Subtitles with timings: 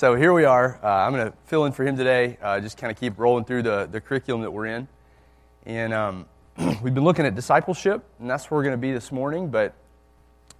[0.00, 0.80] So here we are.
[0.82, 3.44] Uh, I'm going to fill in for him today, uh, just kind of keep rolling
[3.44, 4.88] through the, the curriculum that we're in.
[5.66, 6.26] And um,
[6.82, 9.50] we've been looking at discipleship, and that's where we're going to be this morning.
[9.50, 9.74] But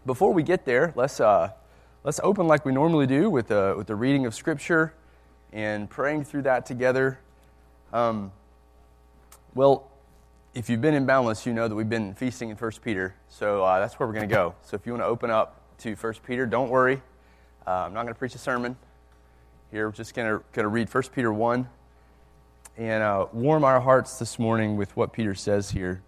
[0.04, 1.52] before we get there, let's, uh,
[2.04, 4.92] let's open like we normally do with the, with the reading of Scripture
[5.54, 7.18] and praying through that together.
[7.94, 8.32] Um,
[9.54, 9.90] well,
[10.52, 13.14] if you've been in Boundless, you know that we've been feasting in 1 Peter.
[13.30, 14.54] So uh, that's where we're going to go.
[14.60, 17.00] So if you want to open up to 1 Peter, don't worry.
[17.66, 18.76] Uh, I'm not going to preach a sermon
[19.70, 19.86] here.
[19.86, 21.68] We're just going to read 1 Peter 1
[22.76, 26.02] and uh, warm our hearts this morning with what Peter says here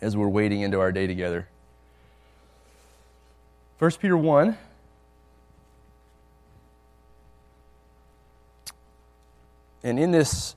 [0.00, 1.48] as we're waiting into our day together.
[3.78, 4.56] 1 Peter 1.
[9.82, 10.56] And in this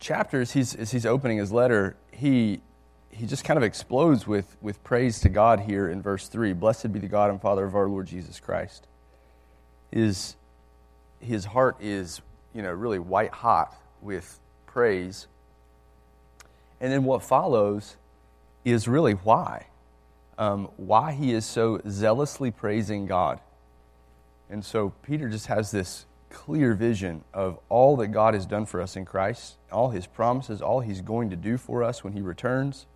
[0.00, 2.60] chapter, as he's, as he's opening his letter, he,
[3.10, 6.54] he just kind of explodes with, with praise to God here in verse 3.
[6.54, 8.86] Blessed be the God and Father of our Lord Jesus Christ.
[9.92, 10.36] His,
[11.20, 12.20] his heart is,
[12.54, 15.26] you know, really white hot with praise.
[16.80, 17.96] And then what follows
[18.64, 19.66] is really why.
[20.38, 23.40] Um, why he is so zealously praising God.
[24.50, 28.80] And so Peter just has this clear vision of all that God has done for
[28.80, 32.20] us in Christ, all his promises, all he's going to do for us when he
[32.20, 32.86] returns.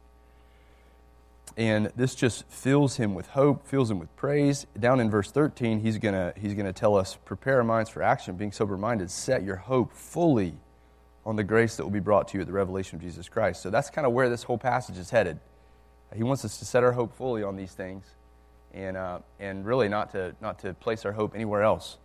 [1.57, 4.67] And this just fills him with hope, fills him with praise.
[4.79, 8.03] Down in verse 13, he's going to he's gonna tell us prepare our minds for
[8.03, 10.55] action, being sober minded, set your hope fully
[11.27, 13.63] on the grace that will be brought to you at the revelation of Jesus Christ.
[13.63, 15.39] So that's kind of where this whole passage is headed.
[16.15, 18.05] He wants us to set our hope fully on these things
[18.73, 21.99] and, uh, and really not to, not to place our hope anywhere else.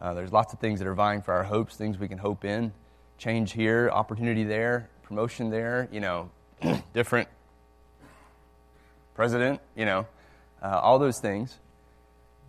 [0.00, 2.44] Uh, there's lots of things that are vying for our hopes, things we can hope
[2.44, 2.72] in.
[3.18, 6.30] Change here, opportunity there, promotion there, you know,
[6.92, 7.28] different
[9.14, 10.06] president, you know,
[10.62, 11.58] uh, all those things.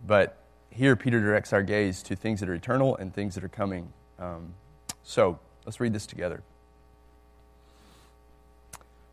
[0.06, 0.36] But
[0.70, 3.92] here, Peter directs our gaze to things that are eternal and things that are coming.
[4.18, 4.54] Um,
[5.02, 6.42] so let's read this together.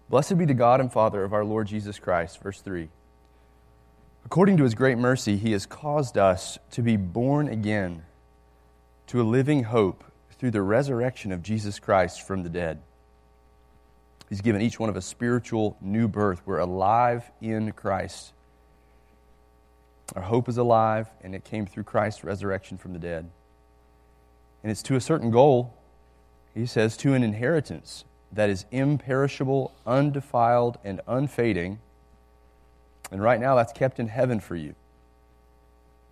[0.09, 2.41] Blessed be the God and Father of our Lord Jesus Christ.
[2.41, 2.89] Verse 3.
[4.25, 8.03] According to his great mercy, he has caused us to be born again
[9.07, 12.81] to a living hope through the resurrection of Jesus Christ from the dead
[14.31, 16.41] He's given each one of us spiritual new birth.
[16.45, 18.31] We're alive in Christ.
[20.15, 23.29] Our hope is alive, and it came through Christ's resurrection from the dead.
[24.63, 25.73] And it's to a certain goal,
[26.55, 31.79] he says, to an inheritance that is imperishable, undefiled, and unfading.
[33.11, 34.75] And right now, that's kept in heaven for you.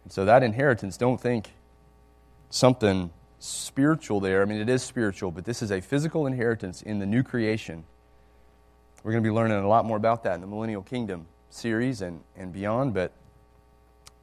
[0.04, 1.52] And so, that inheritance, don't think
[2.50, 4.42] something spiritual there.
[4.42, 7.86] I mean, it is spiritual, but this is a physical inheritance in the new creation
[9.04, 12.02] we're going to be learning a lot more about that in the Millennial Kingdom series
[12.02, 13.12] and, and beyond, but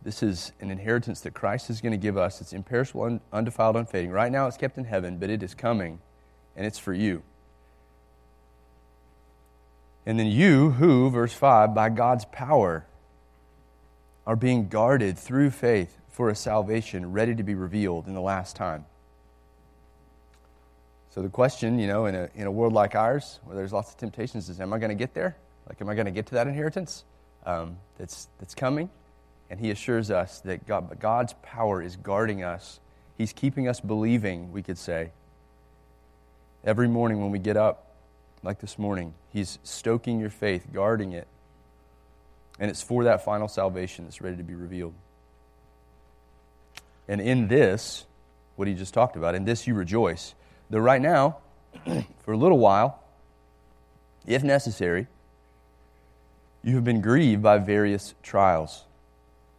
[0.03, 2.41] this is an inheritance that Christ is going to give us.
[2.41, 4.11] It's imperishable, undefiled, unfading.
[4.11, 6.01] Right now it's kept in heaven, but it is coming,
[6.55, 7.23] and it's for you.
[10.05, 12.87] And then you, who, verse 5, by God's power,
[14.27, 18.55] are being guarded through faith for a salvation ready to be revealed in the last
[18.55, 18.85] time.
[21.17, 23.91] So the question, you know, in a, in a world like ours, where there's lots
[23.91, 25.35] of temptations, is am I going to get there?
[25.67, 27.05] Like, am I going to get to that inheritance
[27.47, 28.91] um, that's, that's coming?
[29.49, 32.81] And he assures us that God, God's power is guarding us.
[33.17, 35.13] He's keeping us believing, we could say.
[36.63, 37.95] Every morning when we get up,
[38.43, 41.27] like this morning, he's stoking your faith, guarding it.
[42.59, 44.93] And it's for that final salvation that's ready to be revealed.
[47.09, 48.05] And in this,
[48.57, 50.35] what he just talked about, in this you rejoice.
[50.71, 51.39] Though right now,
[52.19, 53.03] for a little while,
[54.27, 55.07] if necessary,
[56.63, 58.85] you have been grieved by various trials.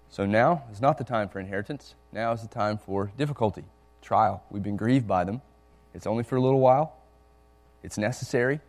[0.09, 1.95] So now is not the time for inheritance.
[2.11, 3.63] Now is the time for difficulty,
[4.01, 4.43] trial.
[4.49, 5.41] We've been grieved by them.
[5.93, 6.93] It's only for a little while.
[7.81, 8.59] It's necessary.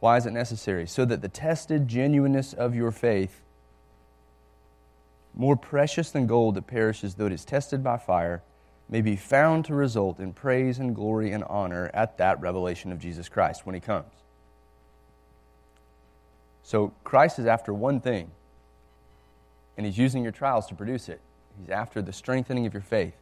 [0.00, 0.86] Why is it necessary?
[0.86, 3.40] So that the tested genuineness of your faith,
[5.34, 8.42] more precious than gold that perishes though it is tested by fire,
[8.88, 12.98] may be found to result in praise and glory and honor at that revelation of
[12.98, 14.12] Jesus Christ when he comes.
[16.62, 18.30] So Christ is after one thing,
[19.76, 21.20] and he's using your trials to produce it.
[21.60, 23.14] He's after the strengthening of your faith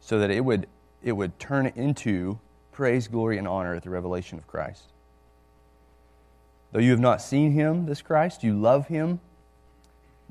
[0.00, 0.66] so that it would,
[1.02, 2.38] it would turn into
[2.72, 4.84] praise, glory, and honor at the revelation of Christ.
[6.72, 9.20] Though you have not seen him, this Christ, you love him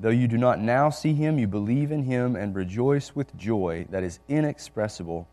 [0.02, 3.86] Though you do not now see him, you believe in him and rejoice with joy
[3.90, 5.28] that is inexpressible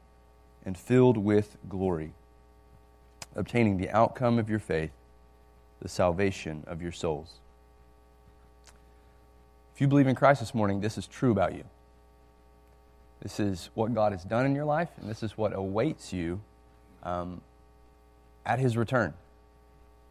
[0.65, 2.13] and filled with glory,
[3.37, 4.91] obtaining the outcome of your faith,
[5.81, 7.35] the salvation of your souls.
[9.77, 11.65] If you believe in Christ this morning, this is true about you.
[13.23, 16.41] This is what God has done in your life, and this is what awaits you
[17.03, 17.41] um,
[18.45, 19.15] at His return.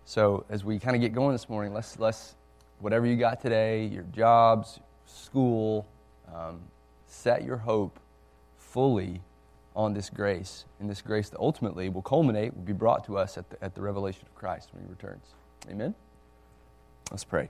[0.06, 2.36] So, as we kind of get going this morning, let's, let's,
[2.80, 5.88] whatever you got today, your jobs, school,
[6.34, 6.60] um,
[7.08, 8.00] set your hope
[8.58, 9.22] fully
[9.76, 13.38] on this grace, and this grace that ultimately will culminate, will be brought to us
[13.38, 15.26] at the, at the revelation of Christ when He returns.
[15.70, 15.94] Amen?
[17.12, 17.50] Let's pray.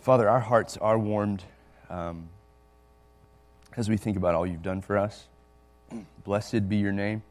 [0.00, 1.42] Father, our hearts are warmed
[1.90, 2.28] um,
[3.76, 5.26] as we think about all you've done for us.
[6.24, 7.22] Blessed be your name.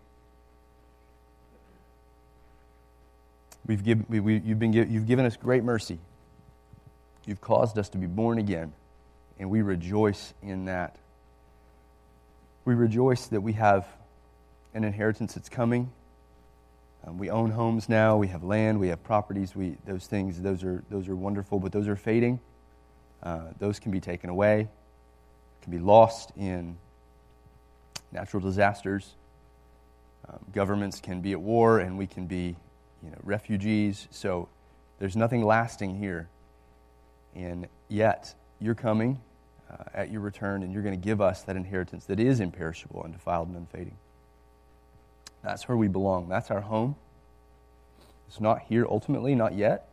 [3.68, 5.98] We've give, we, we, you've, been you've given us great mercy.
[7.26, 8.74] You've caused us to be born again,
[9.40, 10.96] and we rejoice in that.
[12.64, 13.88] We rejoice that we have
[14.74, 15.92] an inheritance that's coming.
[17.06, 18.18] Um, we own homes now.
[18.18, 18.80] We have land.
[18.80, 19.56] We have properties.
[19.56, 22.40] We, those things, those are, those are wonderful, but those are fading.
[23.24, 24.68] Uh, those can be taken away,
[25.64, 26.78] can be lost in
[28.12, 29.16] natural disasters.
[30.28, 32.56] Um, governments can be at war, and we can be
[33.06, 34.08] you know, refugees.
[34.12, 34.50] So
[35.00, 36.28] there's nothing lasting here.
[37.36, 39.20] And yet, you're coming
[39.72, 43.02] uh, at your return, and you're going to give us that inheritance that is imperishable,
[43.04, 43.98] undefiled, and unfading.
[45.44, 46.30] That's where we belong.
[46.30, 46.96] That's our home.
[48.28, 49.90] It's not here ultimately, not yet,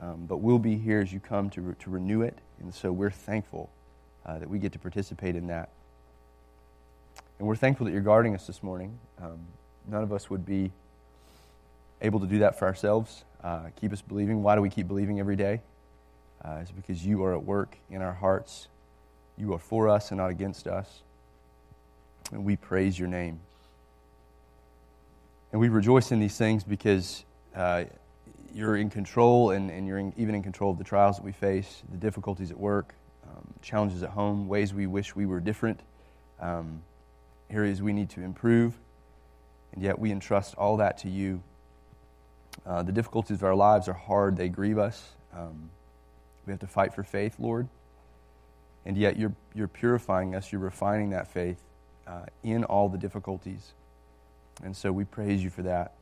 [0.00, 2.36] um, but we'll be here as you come to, re- to renew it.
[2.60, 3.70] And so we're thankful
[4.26, 5.70] uh, that we get to participate in that.
[7.38, 8.98] And we're thankful that you're guarding us this morning.
[9.20, 9.46] Um,
[9.86, 10.72] none of us would be
[12.02, 13.24] able to do that for ourselves.
[13.42, 14.42] Uh, keep us believing.
[14.42, 15.62] Why do we keep believing every day?
[16.44, 18.68] Uh, it's because you are at work in our hearts.
[19.38, 21.02] You are for us and not against us.
[22.32, 23.40] And we praise your name.
[25.52, 27.84] And we rejoice in these things because uh,
[28.54, 31.32] you're in control and, and you're in, even in control of the trials that we
[31.32, 32.94] face, the difficulties at work,
[33.28, 35.80] um, challenges at home, ways we wish we were different,
[36.40, 36.82] um,
[37.50, 38.74] areas we need to improve.
[39.72, 41.42] And yet we entrust all that to you.
[42.66, 45.10] Uh, the difficulties of our lives are hard, they grieve us.
[45.36, 45.70] Um,
[46.46, 47.68] we have to fight for faith, Lord.
[48.84, 51.60] And yet you're, you're purifying us, you're refining that faith
[52.06, 53.72] uh, in all the difficulties.
[54.62, 55.92] And so we praise you for that.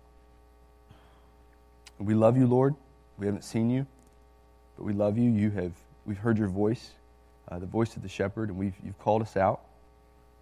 [1.99, 2.75] We love you, Lord.
[3.19, 3.87] We haven't seen you,
[4.77, 5.31] but we love you.
[5.31, 5.73] You have,
[6.07, 6.93] we've heard your voice,
[7.51, 9.61] uh, the voice of the shepherd, and we've, you've called us out.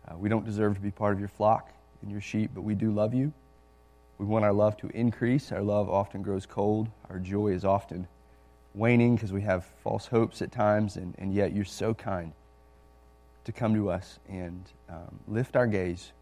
[0.07, 1.71] Uh, we don't deserve to be part of your flock
[2.03, 3.33] and your sheep, but we do love you.
[4.19, 5.53] We want our love to increase.
[5.53, 6.89] Our love often grows cold.
[7.09, 8.09] Our joy is often
[8.75, 12.33] waning because we have false hopes at times, and, and yet you're so kind
[13.45, 16.13] to come to us and um, lift our gaze,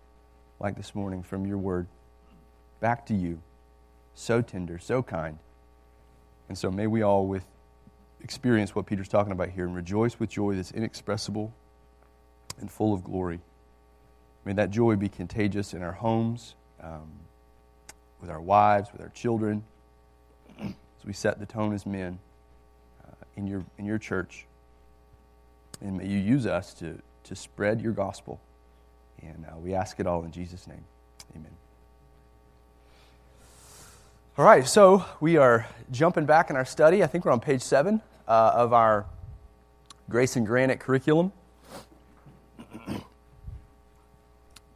[0.60, 1.86] like this morning, from your word
[2.80, 3.40] back to you
[4.14, 5.38] so tender, so kind.
[6.48, 7.44] And so may we all with
[8.22, 11.52] experience what Peter's talking about here and rejoice with joy that's inexpressible
[12.60, 13.40] and full of glory.
[14.44, 17.10] May that joy be contagious in our homes, um,
[18.20, 19.64] with our wives, with our children,
[20.60, 22.18] as we set the tone as men
[23.04, 24.46] uh, in, your, in your church.
[25.80, 28.40] And may you use us to, to spread your gospel.
[29.22, 30.84] And uh, we ask it all in Jesus' name.
[31.34, 31.50] Amen.
[34.38, 37.02] All right, so we are jumping back in our study.
[37.02, 39.06] I think we're on page seven uh, of our
[40.10, 41.32] Grace and Granite curriculum.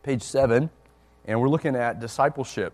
[0.02, 0.70] page seven,
[1.26, 2.72] and we're looking at discipleship.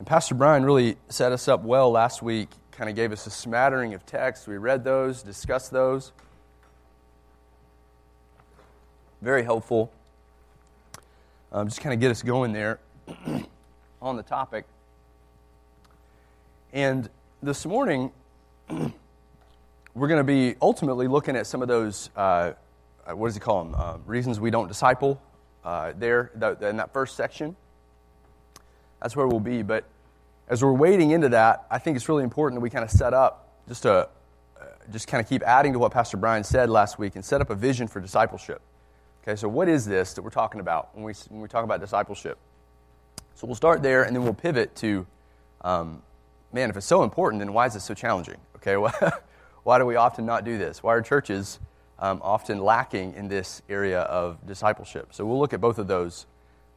[0.00, 3.30] And Pastor Brian really set us up well last week, kind of gave us a
[3.30, 4.46] smattering of texts.
[4.46, 6.12] We read those, discussed those.
[9.20, 9.92] Very helpful.
[11.52, 12.78] Um, just kind of get us going there
[14.00, 14.64] on the topic.
[16.72, 17.10] And
[17.42, 18.10] this morning,
[18.70, 22.52] we're going to be ultimately looking at some of those, uh,
[23.12, 23.74] what does he call them?
[23.76, 25.20] Uh, reasons we don't disciple
[25.62, 26.30] uh, there
[26.62, 27.54] in that first section.
[29.00, 29.62] That's where we'll be.
[29.62, 29.84] But
[30.48, 33.14] as we're wading into that, I think it's really important that we kind of set
[33.14, 34.08] up just to
[34.60, 37.40] uh, just kind of keep adding to what Pastor Brian said last week and set
[37.40, 38.60] up a vision for discipleship.
[39.22, 41.80] Okay, so what is this that we're talking about when we, when we talk about
[41.80, 42.38] discipleship?
[43.34, 45.06] So we'll start there and then we'll pivot to
[45.62, 46.02] um,
[46.52, 48.36] man, if it's so important, then why is it so challenging?
[48.56, 48.76] Okay,
[49.62, 50.82] why do we often not do this?
[50.82, 51.58] Why are churches
[51.98, 55.08] um, often lacking in this area of discipleship?
[55.12, 56.26] So we'll look at both of those,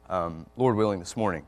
[0.08, 1.46] um, Lord willing, this morning.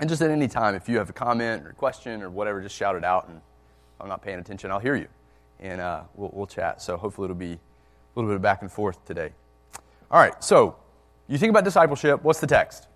[0.00, 2.62] And just at any time, if you have a comment or a question or whatever,
[2.62, 3.28] just shout it out.
[3.28, 3.40] And
[4.00, 5.08] I'm not paying attention, I'll hear you.
[5.60, 6.80] And uh, we'll, we'll chat.
[6.80, 7.58] So hopefully it'll be a
[8.14, 9.32] little bit of back and forth today.
[10.10, 10.76] All right, so
[11.28, 12.88] you think about discipleship, what's the text?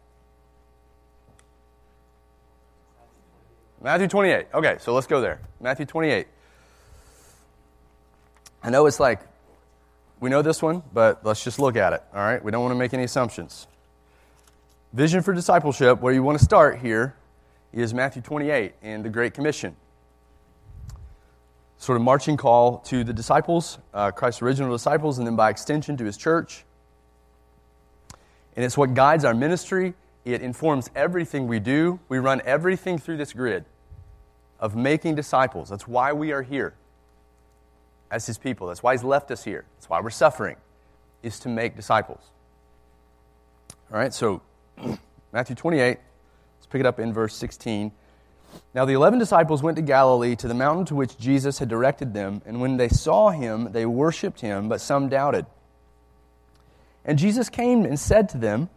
[3.82, 4.46] Matthew 28.
[4.54, 5.40] Okay, so let's go there.
[5.60, 6.26] Matthew 28.
[8.62, 9.20] I know it's like
[10.20, 12.42] We know this one, but let's just look at it, all right?
[12.42, 13.66] We don't want to make any assumptions.
[14.94, 17.16] Vision for discipleship, where you want to start here,
[17.72, 19.74] is Matthew 28 and the Great Commission.
[21.78, 25.96] Sort of marching call to the disciples, uh, Christ's original disciples, and then by extension
[25.96, 26.64] to his church.
[28.54, 29.94] And it's what guides our ministry.
[30.24, 31.98] It informs everything we do.
[32.08, 33.64] We run everything through this grid
[34.60, 35.68] of making disciples.
[35.70, 36.72] That's why we are here
[38.12, 38.68] as his people.
[38.68, 39.64] That's why he's left us here.
[39.74, 40.54] That's why we're suffering,
[41.24, 42.30] is to make disciples.
[43.92, 44.40] All right, so
[45.32, 45.98] Matthew 28,
[46.58, 47.92] let's pick it up in verse 16.
[48.74, 52.14] Now the eleven disciples went to Galilee, to the mountain to which Jesus had directed
[52.14, 55.46] them, and when they saw him, they worshipped him, but some doubted.
[57.04, 58.70] And Jesus came and said to them,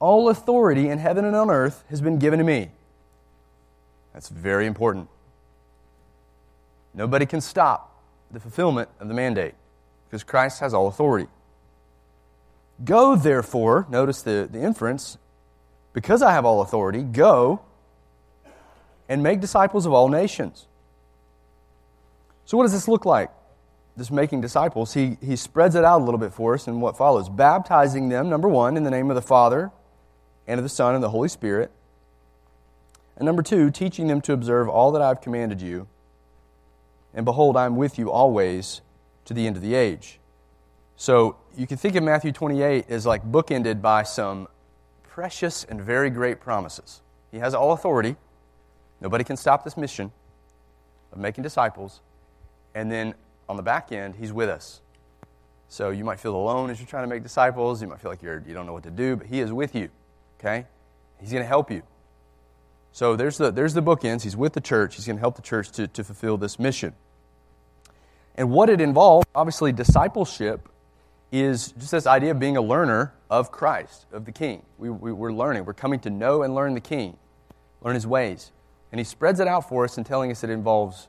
[0.00, 2.70] All authority in heaven and on earth has been given to me.
[4.12, 5.08] That's very important.
[6.92, 9.54] Nobody can stop the fulfillment of the mandate
[10.06, 11.28] because Christ has all authority.
[12.84, 15.18] Go, therefore, notice the, the inference,
[15.92, 17.60] because I have all authority, go
[19.08, 20.66] and make disciples of all nations.
[22.44, 23.30] So, what does this look like?
[23.96, 24.94] This making disciples.
[24.94, 28.28] He, he spreads it out a little bit for us in what follows baptizing them,
[28.28, 29.72] number one, in the name of the Father
[30.46, 31.72] and of the Son and the Holy Spirit.
[33.16, 35.88] And number two, teaching them to observe all that I have commanded you.
[37.12, 38.80] And behold, I am with you always
[39.24, 40.20] to the end of the age.
[40.96, 44.46] So you can think of Matthew 28 as like bookended by some
[45.02, 47.02] precious and very great promises.
[47.32, 48.14] He has all authority.
[49.00, 50.12] Nobody can stop this mission
[51.12, 52.00] of making disciples.
[52.76, 53.14] And then
[53.48, 54.80] on the back end, He's with us.
[55.68, 57.82] So you might feel alone as you're trying to make disciples.
[57.82, 59.74] You might feel like you're, you don't know what to do, but He is with
[59.74, 59.88] you.
[60.38, 60.64] Okay?
[61.18, 61.82] He's going to help you.
[62.92, 64.22] So there's the, there's the bookends.
[64.22, 64.94] He's with the church.
[64.94, 66.94] He's going to help the church to, to fulfill this mission.
[68.36, 70.68] And what it involves, obviously, discipleship
[71.30, 74.62] is just this idea of being a learner of Christ, of the King.
[74.78, 75.64] We, we, we're learning.
[75.64, 77.16] We're coming to know and learn the King,
[77.82, 78.52] learn his ways.
[78.90, 81.08] And he spreads it out for us and telling us it involves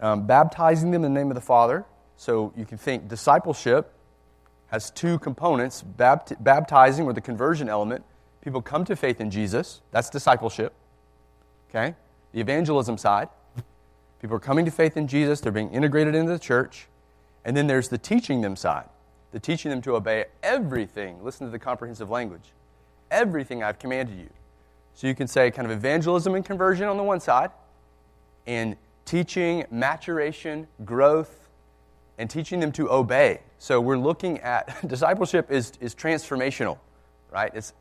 [0.00, 1.84] um, baptizing them in the name of the Father.
[2.16, 3.92] So you can think discipleship
[4.68, 8.04] has two components bapt- baptizing, or the conversion element,
[8.48, 9.82] People come to faith in Jesus.
[9.90, 10.72] That's discipleship.
[11.68, 11.94] Okay?
[12.32, 13.28] The evangelism side.
[14.20, 15.40] People are coming to faith in Jesus.
[15.40, 16.88] They're being integrated into the church.
[17.44, 18.88] And then there's the teaching them side.
[19.32, 21.22] The teaching them to obey everything.
[21.22, 22.52] Listen to the comprehensive language.
[23.10, 24.30] Everything I've commanded you.
[24.94, 27.50] So you can say kind of evangelism and conversion on the one side,
[28.46, 31.48] and teaching, maturation, growth,
[32.18, 33.40] and teaching them to obey.
[33.58, 36.78] So we're looking at discipleship is, is transformational,
[37.30, 37.52] right?
[37.54, 37.72] It's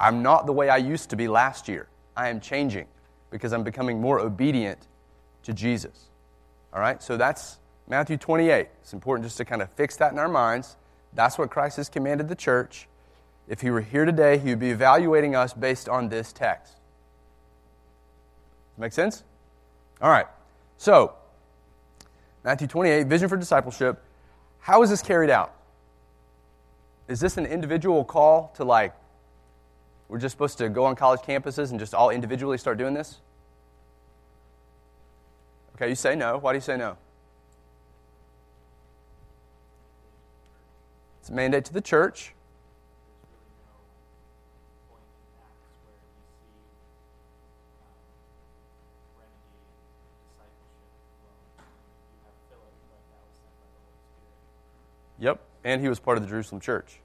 [0.00, 1.86] I'm not the way I used to be last year.
[2.16, 2.86] I am changing
[3.30, 4.88] because I'm becoming more obedient
[5.42, 6.08] to Jesus.
[6.72, 7.02] All right?
[7.02, 7.58] So that's
[7.90, 8.68] Matthew 28.
[8.82, 10.76] It's important just to kind of fix that in our minds.
[11.12, 12.86] That's what Christ has commanded the church.
[13.48, 16.74] If he were here today, he would be evaluating us based on this text.
[18.78, 19.24] Make sense?
[20.00, 20.26] All right.
[20.78, 21.14] So,
[22.44, 24.00] Matthew 28, vision for discipleship.
[24.60, 25.52] How is this carried out?
[27.08, 28.94] Is this an individual call to like
[30.08, 33.18] we're just supposed to go on college campuses and just all individually start doing this?
[35.74, 36.38] Okay, you say no.
[36.38, 36.96] Why do you say no?
[41.30, 42.32] It's a mandate to the church.
[55.20, 56.98] Yep, and he was part of the Jerusalem church.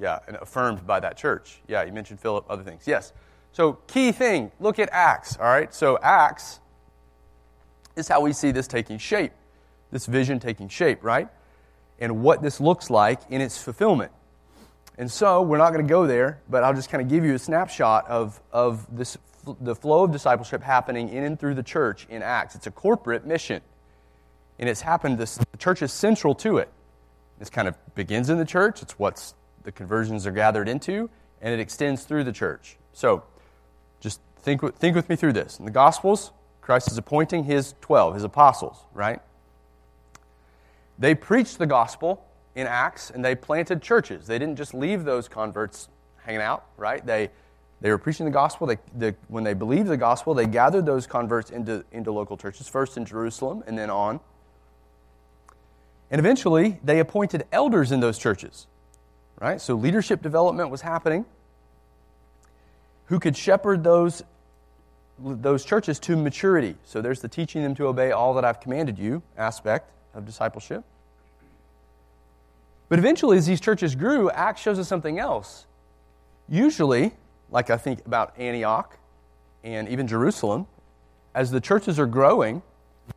[0.00, 1.60] Yeah, and affirmed by that church.
[1.66, 2.86] Yeah, you mentioned Philip, other things.
[2.86, 3.12] Yes.
[3.50, 5.74] So, key thing look at Acts, all right?
[5.74, 6.60] So, Acts
[7.96, 9.32] is how we see this taking shape,
[9.90, 11.28] this vision taking shape, right?
[11.98, 14.12] And what this looks like in its fulfillment.
[14.96, 17.34] And so, we're not going to go there, but I'll just kind of give you
[17.34, 19.18] a snapshot of, of this,
[19.60, 22.54] the flow of discipleship happening in and through the church in Acts.
[22.54, 23.60] It's a corporate mission.
[24.58, 26.68] And it's happened, this, the church is central to it.
[27.38, 29.32] This kind of begins in the church, it's what
[29.64, 31.10] the conversions are gathered into,
[31.42, 32.76] and it extends through the church.
[32.92, 33.24] So,
[34.00, 35.58] just think, think with me through this.
[35.58, 39.20] In the Gospels, Christ is appointing his 12, his apostles, right?
[40.98, 42.24] They preached the gospel
[42.54, 44.26] in Acts and they planted churches.
[44.26, 47.04] They didn't just leave those converts hanging out, right?
[47.04, 47.30] They,
[47.80, 48.66] they were preaching the gospel.
[48.66, 52.68] They, they, when they believed the gospel, they gathered those converts into, into local churches,
[52.68, 54.20] first in Jerusalem and then on.
[56.10, 58.66] And eventually, they appointed elders in those churches.
[59.40, 59.60] Right?
[59.60, 61.24] So leadership development was happening.
[63.06, 64.22] Who could shepherd those,
[65.18, 66.76] those churches to maturity?
[66.84, 70.84] So there's the teaching them to obey all that I've commanded you aspect of discipleship.
[72.88, 75.66] But eventually, as these churches grew, Acts shows us something else.
[76.48, 77.12] Usually,
[77.50, 78.98] like I think about Antioch
[79.62, 80.66] and even Jerusalem,
[81.34, 82.62] as the churches are growing,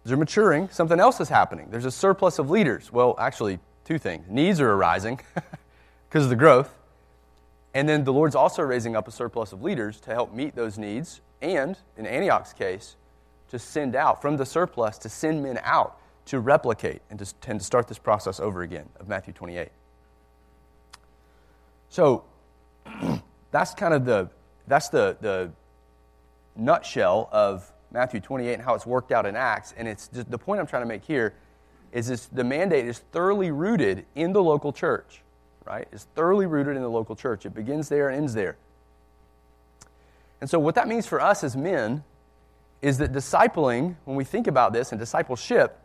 [0.04, 1.68] they're maturing, something else is happening.
[1.70, 2.92] There's a surplus of leaders.
[2.92, 4.26] Well, actually, two things.
[4.30, 5.20] Needs are arising
[6.10, 6.74] because of the growth.
[7.74, 10.78] And then the Lord's also raising up a surplus of leaders to help meet those
[10.78, 11.22] needs.
[11.42, 12.96] And in Antioch's case,
[13.50, 17.60] to send out from the surplus, to send men out to replicate and to, and
[17.60, 19.70] to start this process over again of Matthew 28.
[21.90, 22.24] So
[23.52, 24.30] that's kind of the,
[24.68, 25.52] that's the, the
[26.56, 29.74] nutshell of Matthew 28 and how it's worked out in Acts.
[29.78, 31.34] And it's just, the point I'm trying to make here
[31.94, 35.22] is this, the mandate is thoroughly rooted in the local church,
[35.66, 35.88] right?
[35.94, 37.46] It's thoroughly rooted in the local church.
[37.46, 38.58] It begins there and ends there.
[40.42, 42.04] And so, what that means for us as men
[42.82, 45.80] is that discipling, when we think about this, and discipleship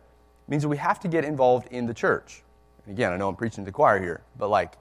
[0.52, 2.42] means we have to get involved in the church.
[2.85, 4.75] And again, I know I'm preaching to the choir here, but like,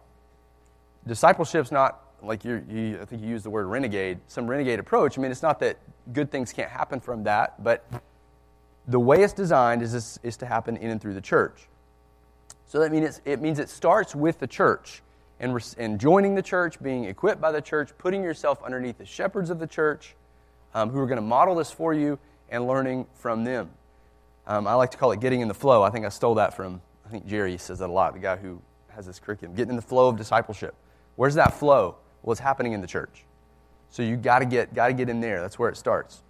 [1.08, 5.18] discipleship's not like you, I think you used the word renegade, some renegade approach.
[5.18, 5.78] I mean, it's not that
[6.12, 7.86] good things can't happen from that, but
[8.86, 11.70] the way it's designed is, this, is to happen in and through the church.
[12.68, 15.02] So that means it means it starts with the church
[15.40, 19.50] and, and joining the church, being equipped by the church, putting yourself underneath the shepherds
[19.50, 20.16] of the church
[20.74, 23.70] um, who are going to model this for you and learning from them.
[24.52, 25.82] Um, I like to call it getting in the flow.
[25.82, 28.36] I think I stole that from, I think Jerry says that a lot, the guy
[28.36, 29.56] who has this curriculum.
[29.56, 30.76] Getting in the flow of discipleship.
[31.16, 31.96] Where's that flow?
[32.22, 33.24] Well, it's happening in the church.
[33.92, 35.40] So you got to get got to get in there.
[35.40, 36.22] That's where it starts.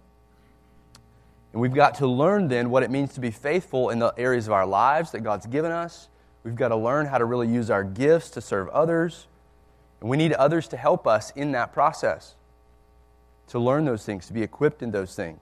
[1.52, 4.46] And we've got to learn then what it means to be faithful in the areas
[4.46, 6.08] of our lives that God's given us.
[6.44, 9.26] We've got to learn how to really use our gifts to serve others.
[10.00, 12.36] And we need others to help us in that process,
[13.48, 15.40] to learn those things, to be equipped in those things.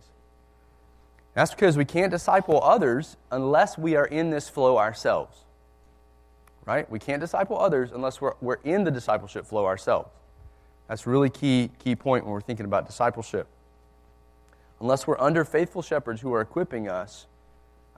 [1.35, 5.39] That's because we can't disciple others unless we are in this flow ourselves.
[6.65, 6.91] Right?
[6.91, 10.11] We can't disciple others unless we're, we're in the discipleship flow ourselves.
[10.89, 13.47] That's a really key, key point when we're thinking about discipleship.
[14.81, 17.26] Unless we're under faithful shepherds who are equipping us,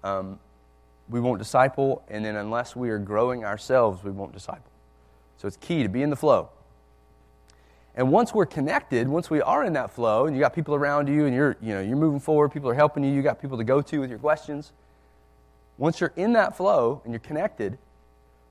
[0.04, 0.38] um,
[1.08, 4.70] we won't disciple, and then unless we are growing ourselves, we won't disciple.
[5.38, 6.50] So it's key to be in the flow.
[7.94, 11.08] And once we're connected, once we are in that flow, and you got people around
[11.08, 13.58] you, and you're, you know, you're moving forward, people are helping you, you got people
[13.58, 14.72] to go to with your questions.
[15.76, 17.78] Once you're in that flow and you're connected,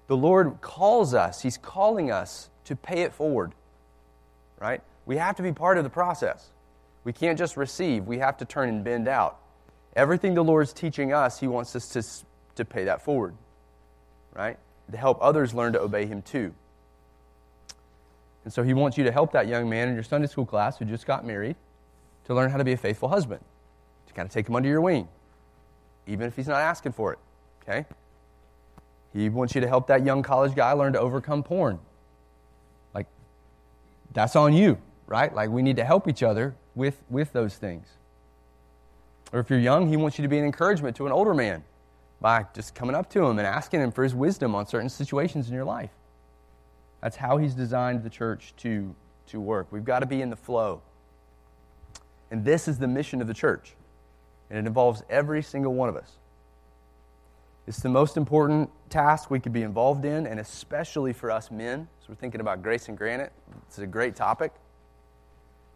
[0.07, 3.53] the Lord calls us, He's calling us to pay it forward
[4.61, 4.81] right?
[5.05, 6.51] We have to be part of the process.
[7.03, 9.39] We can't just receive, we have to turn and bend out.
[9.95, 13.33] Everything the Lord's teaching us, He wants us to, to pay that forward,
[14.33, 14.57] right?
[14.91, 16.53] To help others learn to obey Him too.
[18.43, 20.77] And so He wants you to help that young man in your Sunday school class
[20.77, 21.55] who just got married
[22.25, 23.41] to learn how to be a faithful husband,
[24.07, 25.07] to kind of take him under your wing,
[26.07, 27.19] even if he's not asking for it,
[27.63, 27.85] okay?
[29.13, 31.79] He wants you to help that young college guy learn to overcome porn
[32.93, 33.07] Like,
[34.13, 34.77] that's on you,
[35.07, 35.33] right?
[35.33, 37.87] Like we need to help each other with, with those things.
[39.33, 41.63] Or if you're young, he wants you to be an encouragement to an older man
[42.19, 45.47] by just coming up to him and asking him for his wisdom on certain situations
[45.47, 45.89] in your life.
[47.01, 48.95] That's how he's designed the church to,
[49.27, 49.67] to work.
[49.71, 50.81] We've got to be in the flow.
[52.29, 53.73] And this is the mission of the church.
[54.49, 56.17] And it involves every single one of us.
[57.67, 61.87] It's the most important task we could be involved in, and especially for us men.
[62.01, 63.31] So we're thinking about grace and granite.
[63.67, 64.51] It's a great topic.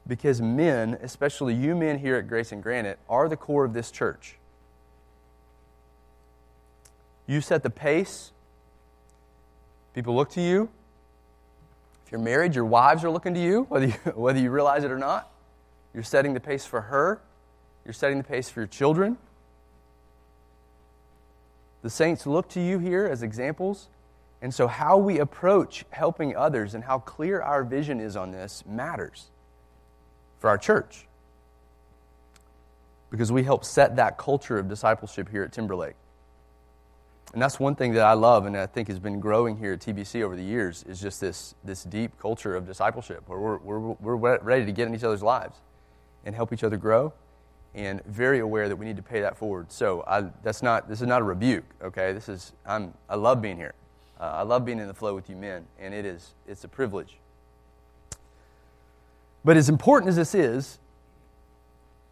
[0.07, 3.89] Because men, especially you men here at Grace and Granite, are the core of this
[3.89, 4.38] church.
[7.25, 8.31] You set the pace.
[9.95, 10.69] People look to you.
[12.15, 14.97] You're married, your wives are looking to you, whether you, whether you realize it or
[14.97, 15.30] not.
[15.93, 17.19] You're setting the pace for her.
[17.84, 19.17] You're setting the pace for your children.
[21.82, 23.89] The saints look to you here as examples.
[24.41, 28.63] And so, how we approach helping others and how clear our vision is on this
[28.65, 29.25] matters
[30.39, 31.08] for our church.
[33.10, 35.95] Because we help set that culture of discipleship here at Timberlake.
[37.33, 39.79] And that's one thing that I love and I think has been growing here at
[39.79, 44.15] TBC over the years is just this, this deep culture of discipleship where we're, we're,
[44.15, 45.57] we're ready to get in each other's lives
[46.23, 47.13] and help each other grow
[47.75, 49.69] and very aware that we need to pay that forward.
[49.69, 52.13] So I, that's not, this is not a rebuke, okay?
[52.13, 53.73] This is, I'm, I love being here.
[54.19, 56.69] Uh, I love being in the flow with you men, and it is, it's a
[56.69, 57.17] privilege.
[59.43, 60.79] But as important as this is,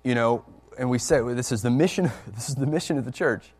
[0.03, 0.43] you know,
[0.77, 3.51] and we say well, this is the mission, this is the mission of the church,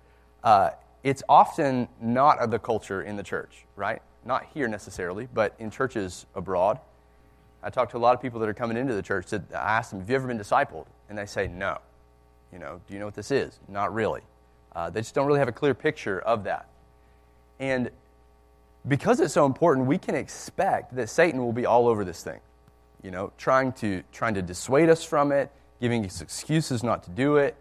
[0.43, 0.71] uh,
[1.03, 4.01] it's often not of the culture in the church, right?
[4.25, 6.79] Not here necessarily, but in churches abroad.
[7.61, 9.77] I talk to a lot of people that are coming into the church that I
[9.77, 10.85] ask them, Have you ever been discipled?
[11.09, 11.79] And they say, No.
[12.51, 13.59] You know, do you know what this is?
[13.67, 14.21] Not really.
[14.75, 16.67] Uh, they just don't really have a clear picture of that.
[17.59, 17.89] And
[18.87, 22.39] because it's so important, we can expect that Satan will be all over this thing,
[23.01, 27.09] you know, trying to, trying to dissuade us from it, giving us excuses not to
[27.11, 27.55] do it,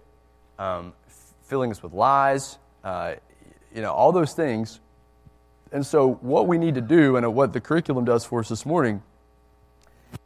[0.59, 0.92] um,
[1.44, 3.14] filling us with lies, uh,
[3.74, 4.80] you know, all those things.
[5.70, 8.66] And so, what we need to do, and what the curriculum does for us this
[8.66, 9.02] morning,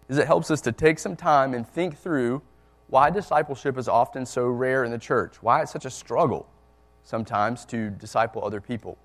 [0.09, 2.43] is it helps us to take some time and think through
[2.89, 6.49] why discipleship is often so rare in the church, why it's such a struggle
[7.05, 8.99] sometimes to disciple other people.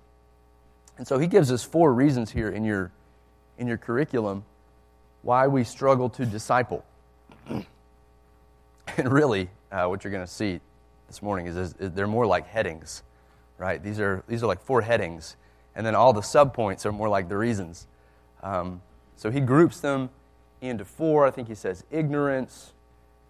[0.98, 2.90] And so he gives us four reasons here in your,
[3.58, 4.44] in your curriculum
[5.22, 6.84] why we struggle to disciple.
[7.48, 7.64] and
[8.96, 10.60] really, uh, what you're going to see
[11.06, 13.02] this morning is, is, is, they're more like headings,
[13.62, 13.80] right?
[13.80, 15.36] These are, these are like four headings.
[15.76, 17.86] And then all the subpoints are more like the reasons.
[18.42, 18.82] Um,
[19.14, 20.10] so he groups them
[20.60, 21.24] into four.
[21.24, 22.72] I think he says ignorance,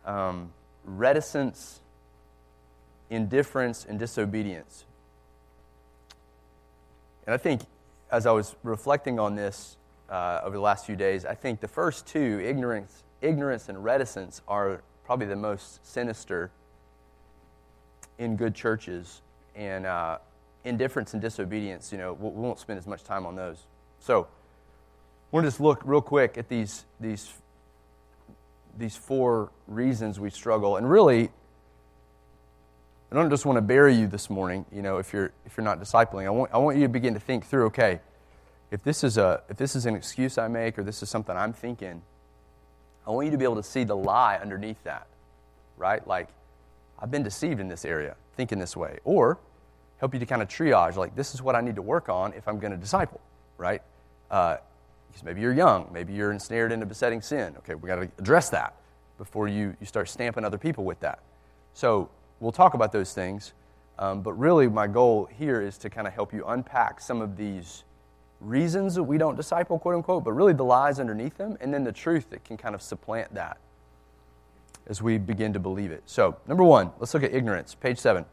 [0.07, 0.51] um,
[0.87, 1.81] reticence,
[3.11, 4.87] indifference, and disobedience.
[7.27, 7.61] And I think
[8.11, 9.77] as I was reflecting on this
[10.09, 14.41] uh, over the last few days, I think the first two, ignorance, ignorance and reticence,
[14.49, 16.51] are probably the most sinister
[18.17, 19.21] in good churches.
[19.55, 20.19] And uh,
[20.65, 23.59] indifference and disobedience, you know, we won't spend as much time on those.
[24.01, 24.27] So,
[25.33, 27.33] to just look real quick at these, these,
[28.79, 30.77] these four reasons we struggle.
[30.77, 31.31] And really,
[33.11, 35.65] I don't just want to bury you this morning, you know, if you're, if you're
[35.65, 36.27] not discipling.
[36.27, 38.01] I want, I want you to begin to think through, okay,
[38.71, 41.37] if this, is a, if this is an excuse I make or this is something
[41.37, 42.03] I'm thinking,
[43.07, 45.09] I want you to be able to see the lie underneath that,
[45.77, 46.07] right?
[46.07, 46.29] Like,
[46.99, 48.99] I've been deceived in this area, thinking this way.
[49.05, 49.39] Or
[49.99, 52.33] help you to kind of triage, like, this is what I need to work on
[52.35, 53.21] if I'm going to disciple,
[53.57, 53.83] right?
[54.31, 54.57] Uh,
[55.09, 57.55] because maybe you're young, maybe you're ensnared into besetting sin.
[57.59, 58.75] Okay, we got to address that
[59.19, 61.21] before you, you start stamping other people with that.
[61.75, 63.53] So, we'll talk about those things.
[63.99, 67.37] Um, but really, my goal here is to kind of help you unpack some of
[67.37, 67.85] these
[68.41, 71.85] reasons that we don't disciple, quote unquote, but really the lies underneath them, and then
[71.85, 73.59] the truth that can kind of supplant that
[74.87, 76.03] as we begin to believe it.
[76.07, 78.25] So, number one, let's look at ignorance, page seven.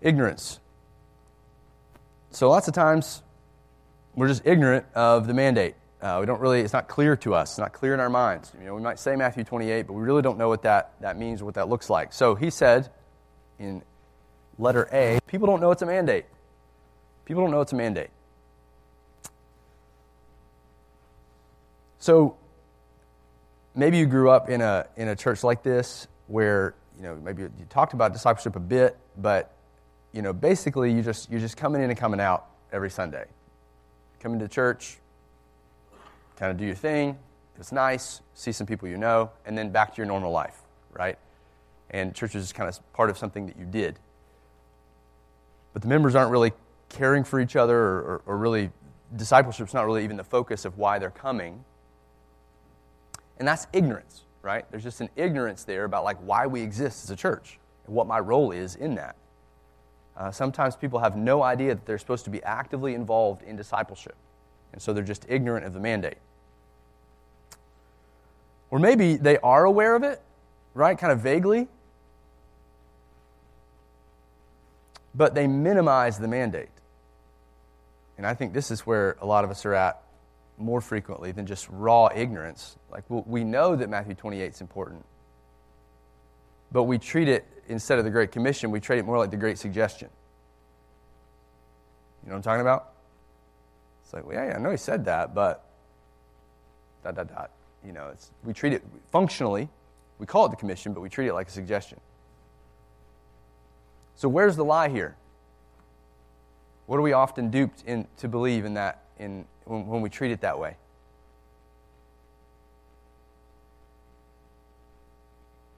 [0.00, 0.60] Ignorance.
[2.30, 3.22] So, lots of times
[4.14, 5.74] we're just ignorant of the mandate.
[6.00, 7.52] Uh, we don't really, it's not clear to us.
[7.52, 8.52] It's not clear in our minds.
[8.58, 11.18] You know, we might say Matthew 28, but we really don't know what that, that
[11.18, 12.12] means what that looks like.
[12.12, 12.90] So he said
[13.58, 13.82] in
[14.58, 16.26] letter A, people don't know it's a mandate.
[17.24, 18.10] People don't know it's a mandate.
[21.98, 22.36] So
[23.74, 27.42] maybe you grew up in a, in a church like this where, you know, maybe
[27.42, 29.52] you talked about discipleship a bit, but,
[30.12, 33.24] you know, basically you just, you're just coming in and coming out every Sunday.
[34.20, 34.98] Coming to church,
[36.36, 37.18] kind of do your thing.
[37.58, 40.60] It's nice, see some people you know, and then back to your normal life,
[40.92, 41.18] right?
[41.90, 43.98] And church is just kind of part of something that you did.
[45.72, 46.52] But the members aren't really
[46.88, 48.70] caring for each other, or, or, or really,
[49.14, 51.64] discipleship's not really even the focus of why they're coming.
[53.38, 54.64] And that's ignorance, right?
[54.70, 58.06] There's just an ignorance there about like why we exist as a church and what
[58.06, 59.16] my role is in that.
[60.16, 64.14] Uh, sometimes people have no idea that they're supposed to be actively involved in discipleship.
[64.72, 66.18] And so they're just ignorant of the mandate.
[68.70, 70.20] Or maybe they are aware of it,
[70.72, 70.96] right?
[70.96, 71.68] Kind of vaguely.
[75.14, 76.70] But they minimize the mandate.
[78.16, 80.00] And I think this is where a lot of us are at
[80.58, 82.76] more frequently than just raw ignorance.
[82.90, 85.04] Like, we know that Matthew 28 is important,
[86.72, 89.36] but we treat it, instead of the Great Commission, we treat it more like the
[89.36, 90.08] Great Suggestion.
[92.22, 92.92] You know what I'm talking about?
[94.04, 95.64] It's like, well, yeah, I know he said that, but
[97.02, 97.50] dot, dot, dot.
[97.84, 99.68] You know, it's, we treat it functionally,
[100.18, 102.00] we call it the commission, but we treat it like a suggestion.
[104.16, 105.16] So where's the lie here?
[106.86, 110.30] What are we often duped in, to believe in that in, when, when we treat
[110.30, 110.76] it that way?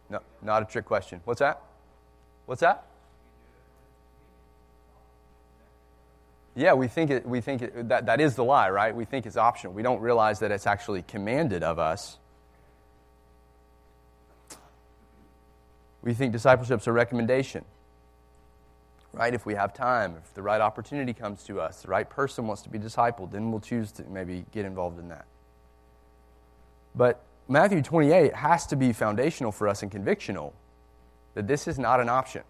[0.08, 1.20] No, not a trick question.
[1.24, 1.60] What's that?
[2.46, 2.84] What's that?
[6.54, 8.94] Yeah, we think, it, we think it, that, that is the lie, right?
[8.94, 9.74] We think it's optional.
[9.74, 12.16] We don't realize that it's actually commanded of us.
[16.02, 17.64] We think discipleship's a recommendation,
[19.16, 19.32] right?
[19.32, 22.62] If we have time, if the right opportunity comes to us, the right person wants
[22.62, 25.24] to be discipled, then we'll choose to maybe get involved in that.
[26.94, 30.52] But Matthew 28 has to be foundational for us and convictional
[31.34, 32.42] that this is not an option.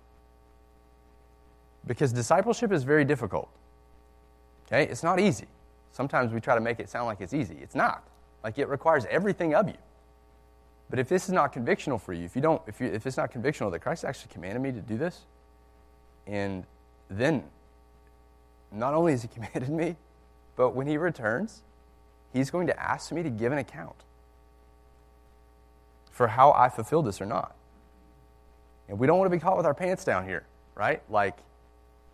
[1.86, 3.48] Because discipleship is very difficult.
[4.66, 4.90] Okay?
[4.90, 5.46] It's not easy.
[5.92, 7.56] Sometimes we try to make it sound like it's easy.
[7.62, 8.02] It's not.
[8.42, 9.76] Like it requires everything of you.
[10.90, 13.16] But if this is not convictional for you, if you don't, if, you, if it's
[13.16, 15.26] not convictional that Christ actually commanded me to do this,
[16.26, 16.64] and
[17.08, 17.44] then
[18.72, 19.96] not only has He committed me,
[20.56, 21.62] but when He returns,
[22.32, 23.96] He's going to ask me to give an account
[26.10, 27.54] for how I fulfilled this or not.
[28.88, 31.02] And we don't want to be caught with our pants down here, right?
[31.10, 31.36] Like,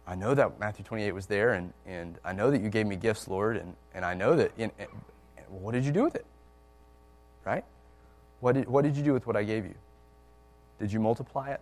[0.07, 2.97] I know that Matthew 28 was there, and, and I know that you gave me
[2.97, 4.51] gifts, Lord, and, and I know that.
[4.59, 4.87] In, in,
[5.49, 6.27] what did you do with it?
[7.45, 7.65] Right?
[8.41, 9.75] What did, what did you do with what I gave you?
[10.81, 11.61] Did you multiply it?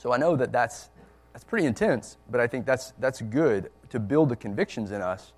[0.00, 0.88] So I know that that's,
[1.34, 5.34] that's pretty intense, but I think that's, that's good to build the convictions in us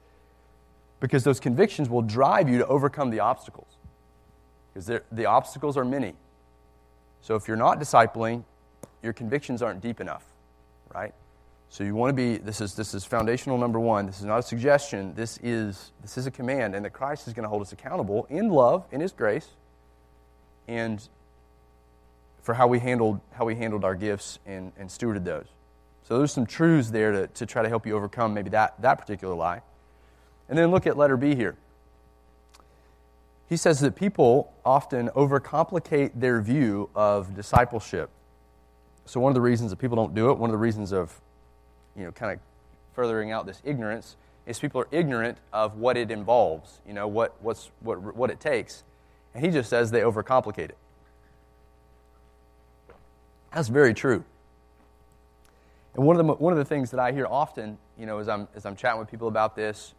[1.00, 3.66] because those convictions will drive you to overcome the obstacles.
[4.72, 6.14] Because the obstacles are many.
[7.22, 8.44] So if you're not discipling,
[9.02, 10.24] your convictions aren't deep enough,
[10.94, 11.12] right?
[11.68, 14.06] So you want to be this is this is foundational number 1.
[14.06, 15.12] This is not a suggestion.
[15.14, 18.28] This is this is a command and that Christ is going to hold us accountable
[18.30, 19.48] in love, in his grace,
[20.68, 21.08] and
[22.42, 25.46] for how we handled how we handled our gifts and, and stewarded those.
[26.02, 28.96] So there's some truths there to, to try to help you overcome maybe that, that
[28.96, 29.62] particular lie.
[30.48, 31.56] And then look at letter B here.
[33.48, 38.10] He says that people often overcomplicate their view of discipleship.
[39.04, 41.20] So one of the reasons that people don't do it, one of the reasons of,
[41.96, 42.38] you know, kind of
[42.94, 47.36] furthering out this ignorance, is people are ignorant of what it involves, you know, what,
[47.40, 48.84] what's, what, what it takes.
[49.34, 50.76] And he just says they overcomplicate it.
[53.54, 54.24] That's very true.
[55.94, 58.28] And one of the, one of the things that I hear often, you know, as
[58.28, 59.94] I'm, as I'm chatting with people about this,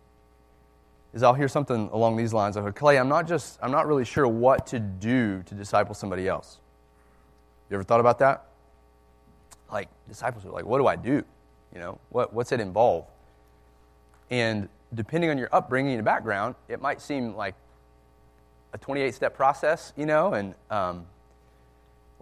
[1.13, 2.57] is I'll hear something along these lines.
[2.57, 5.93] I'll go, Clay, I'm not just, I'm not really sure what to do to disciple
[5.93, 6.57] somebody else.
[7.69, 8.45] You ever thought about that?
[9.71, 11.23] Like, discipleship, like, what do I do?
[11.73, 13.05] You know, what, what's it involve?
[14.31, 17.53] And depending on your upbringing and background, it might seem like
[18.73, 21.05] a 28 step process, you know, and, um,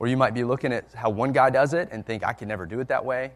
[0.02, 2.48] or you might be looking at how one guy does it and think, I could
[2.48, 3.34] never do it that way.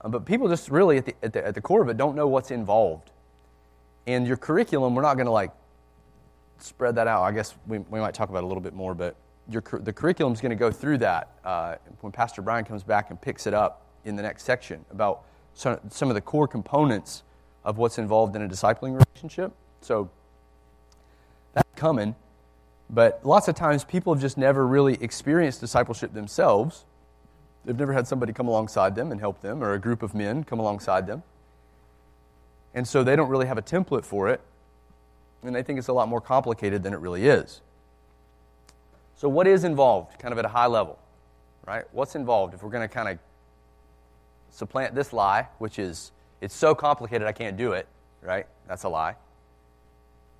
[0.00, 2.16] Um, but people just really, at the, at, the, at the core of it, don't
[2.16, 3.12] know what's involved.
[4.08, 5.52] And your curriculum, we're not going to like
[6.58, 7.22] spread that out.
[7.22, 9.14] I guess we, we might talk about it a little bit more, but
[9.48, 13.10] your, the curriculum is going to go through that uh, when Pastor Brian comes back
[13.10, 15.22] and picks it up in the next section about
[15.54, 17.22] some, some of the core components
[17.64, 19.52] of what's involved in a discipling relationship.
[19.80, 20.10] So
[21.52, 22.16] that's coming.
[22.88, 26.84] But lots of times people have just never really experienced discipleship themselves.
[27.64, 30.44] They've never had somebody come alongside them and help them, or a group of men
[30.44, 31.24] come alongside them.
[32.74, 34.40] And so they don't really have a template for it,
[35.42, 37.60] and they think it's a lot more complicated than it really is.
[39.16, 40.98] So, what is involved, kind of at a high level,
[41.66, 41.84] right?
[41.92, 43.18] What's involved if we're going to kind of
[44.50, 47.88] supplant this lie, which is it's so complicated I can't do it,
[48.22, 48.46] right?
[48.68, 49.16] That's a lie.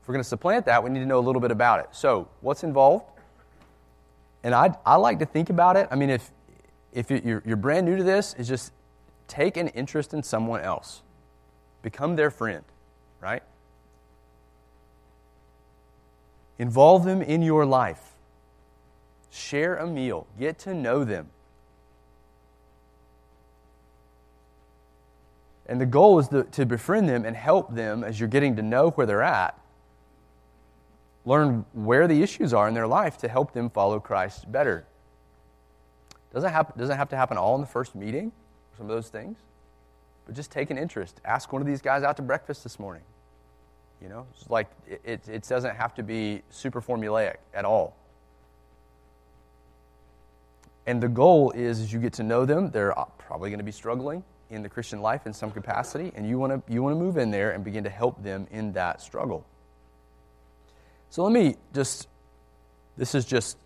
[0.07, 1.89] If we're going to supplant that, we need to know a little bit about it.
[1.91, 3.07] So, what's involved?
[4.45, 5.89] And I, I like to think about it.
[5.91, 6.31] I mean, if,
[6.93, 8.73] if you're, you're brand new to this, is just
[9.27, 11.03] take an interest in someone else,
[11.83, 12.63] become their friend,
[13.21, 13.43] right?
[16.61, 18.15] Involve them in your life.
[19.33, 20.29] Share a meal.
[20.39, 21.31] Get to know them.
[25.67, 28.63] And the goal is to, to befriend them and help them as you're getting to
[28.63, 29.59] know where they're at
[31.27, 34.87] learn where the issues are in their life to help them follow Christ better.
[36.33, 38.33] Doesn't have, doesn't have to happen all in the first meeting,
[38.79, 39.37] some of those things,
[40.25, 41.21] but just take an interest.
[41.25, 43.03] Ask one of these guys out to breakfast this morning.
[44.01, 47.97] You know, it's like it, it, doesn't have to be super formulaic at all.
[50.87, 53.65] And the goal is as you get to know them, they're uh, probably going to
[53.65, 56.95] be struggling in the Christian life in some capacity, and you want to you want
[56.95, 59.45] to move in there and begin to help them in that struggle.
[61.11, 62.09] So let me just,
[62.97, 63.57] this is just,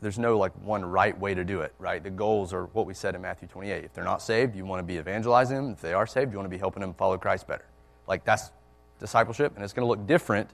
[0.00, 2.02] there's no like one right way to do it, right?
[2.02, 3.84] The goals are what we said in Matthew 28.
[3.84, 5.72] If they're not saved, you want to be evangelizing them.
[5.72, 7.66] If they are saved, you want to be helping them follow Christ better.
[8.06, 8.50] Like that's
[8.98, 10.50] discipleship, and it's going to look different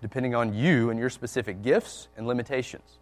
[0.00, 2.98] depending on you and your specific gifts and limitations,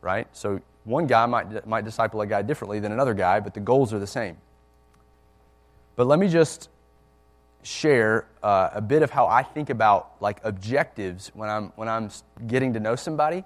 [0.00, 0.26] right?
[0.32, 3.92] So one guy might, might disciple a guy differently than another guy, but the goals
[3.92, 4.38] are the same.
[5.96, 6.70] But let me just
[7.62, 12.10] share uh, a bit of how I think about like objectives when I'm when I'm
[12.46, 13.44] getting to know somebody.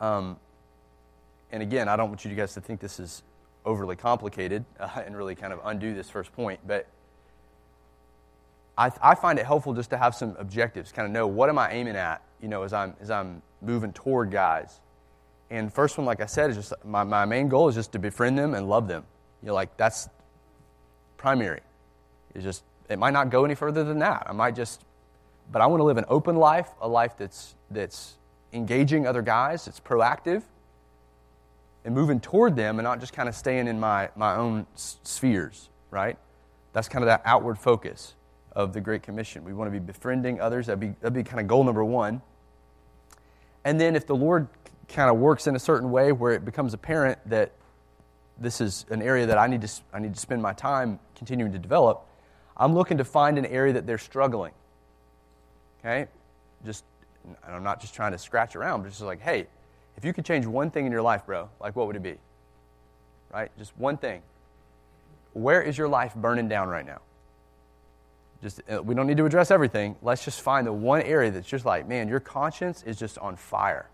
[0.00, 0.38] Um,
[1.52, 3.22] and again, I don't want you guys to think this is
[3.64, 6.86] overly complicated uh, and really kind of undo this first point, but
[8.78, 11.58] I, I find it helpful just to have some objectives, kind of know what am
[11.58, 14.80] I aiming at, you know, as I'm as I'm moving toward guys.
[15.50, 17.98] And first one, like I said, is just my, my main goal is just to
[17.98, 19.04] befriend them and love them.
[19.42, 20.08] You know, like that's
[21.16, 21.60] primary.
[22.34, 24.26] It's just, it might not go any further than that.
[24.26, 24.82] I might just,
[25.50, 28.14] but I want to live an open life, a life that's, that's
[28.52, 30.42] engaging other guys, that's proactive,
[31.84, 35.68] and moving toward them and not just kind of staying in my, my own spheres.
[35.90, 36.16] right?
[36.72, 38.14] That's kind of that outward focus
[38.52, 39.44] of the Great Commission.
[39.44, 40.66] We want to be befriending others.
[40.66, 42.22] That'd be, that'd be kind of goal number one.
[43.64, 44.48] And then if the Lord
[44.88, 47.52] kind of works in a certain way where it becomes apparent that
[48.38, 51.52] this is an area that I need to, I need to spend my time continuing
[51.52, 52.06] to develop,
[52.60, 54.52] I'm looking to find an area that they're struggling.
[55.80, 56.06] Okay?
[56.64, 56.84] Just,
[57.48, 59.46] I'm not just trying to scratch around, but just like, hey,
[59.96, 62.18] if you could change one thing in your life, bro, like what would it be?
[63.32, 63.50] Right?
[63.58, 64.20] Just one thing.
[65.32, 67.00] Where is your life burning down right now?
[68.42, 69.96] Just, uh, we don't need to address everything.
[70.02, 73.36] Let's just find the one area that's just like, man, your conscience is just on
[73.36, 73.88] fire.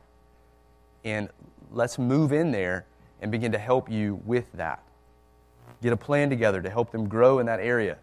[1.04, 1.28] And
[1.70, 2.84] let's move in there
[3.20, 4.82] and begin to help you with that.
[5.82, 7.98] Get a plan together to help them grow in that area.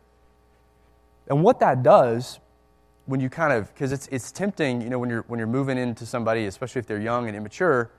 [1.27, 2.39] And what that does,
[3.05, 5.77] when you kind of, because it's, it's tempting, you know, when you're, when you're moving
[5.77, 7.89] into somebody, especially if they're young and immature,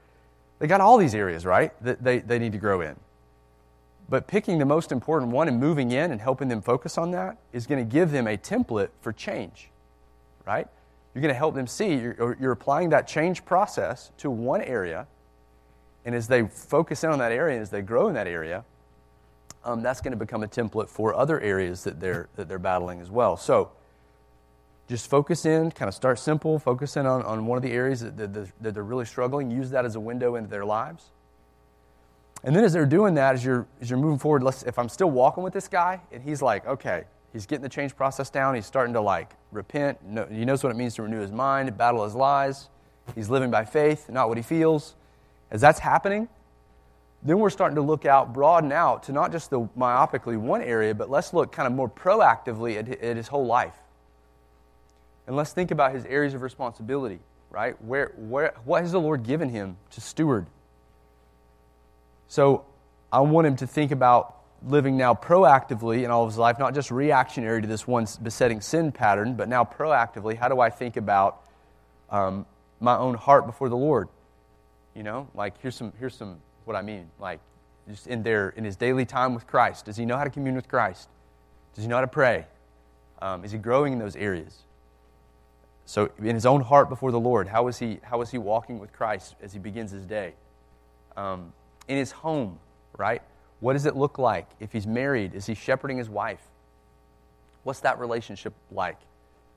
[0.58, 2.96] they got all these areas, right, that they, they need to grow in.
[4.08, 7.38] But picking the most important one and moving in and helping them focus on that
[7.52, 9.70] is going to give them a template for change,
[10.46, 10.68] right?
[11.14, 15.06] You're going to help them see you're, you're applying that change process to one area.
[16.04, 18.64] And as they focus in on that area and as they grow in that area,
[19.64, 23.00] um, that's going to become a template for other areas that they're, that they're battling
[23.00, 23.36] as well.
[23.36, 23.70] So
[24.88, 28.00] just focus in, kind of start simple, focus in on, on one of the areas
[28.00, 31.10] that, that, that they're really struggling, use that as a window into their lives.
[32.42, 34.90] And then as they're doing that, as you're, as you're moving forward, let's, if I'm
[34.90, 38.54] still walking with this guy and he's like, okay, he's getting the change process down,
[38.54, 39.98] he's starting to like repent,
[40.30, 42.68] he knows what it means to renew his mind, battle his lies,
[43.14, 44.94] he's living by faith, not what he feels.
[45.50, 46.28] As that's happening,
[47.24, 50.94] then we're starting to look out, broaden out to not just the myopically one area,
[50.94, 53.74] but let's look kind of more proactively at, at his whole life.
[55.26, 57.80] And let's think about his areas of responsibility, right?
[57.82, 60.46] Where, where, what has the Lord given him to steward?
[62.28, 62.66] So
[63.10, 66.74] I want him to think about living now proactively in all of his life, not
[66.74, 70.36] just reactionary to this one besetting sin pattern, but now proactively.
[70.36, 71.42] How do I think about
[72.10, 72.44] um,
[72.80, 74.08] my own heart before the Lord?
[74.94, 77.10] You know, like here's some here's some what I mean.
[77.18, 77.40] Like
[77.88, 80.56] just in there in his daily time with Christ, does he know how to commune
[80.56, 81.08] with Christ?
[81.74, 82.46] Does he know how to pray?
[83.20, 84.62] Um, is he growing in those areas?
[85.86, 88.78] So in his own heart before the Lord, how is he how is he walking
[88.78, 90.34] with Christ as he begins his day?
[91.16, 91.52] Um,
[91.88, 92.58] in his home,
[92.96, 93.22] right?
[93.60, 94.48] What does it look like?
[94.60, 96.40] If he's married, is he shepherding his wife?
[97.62, 98.98] What's that relationship like?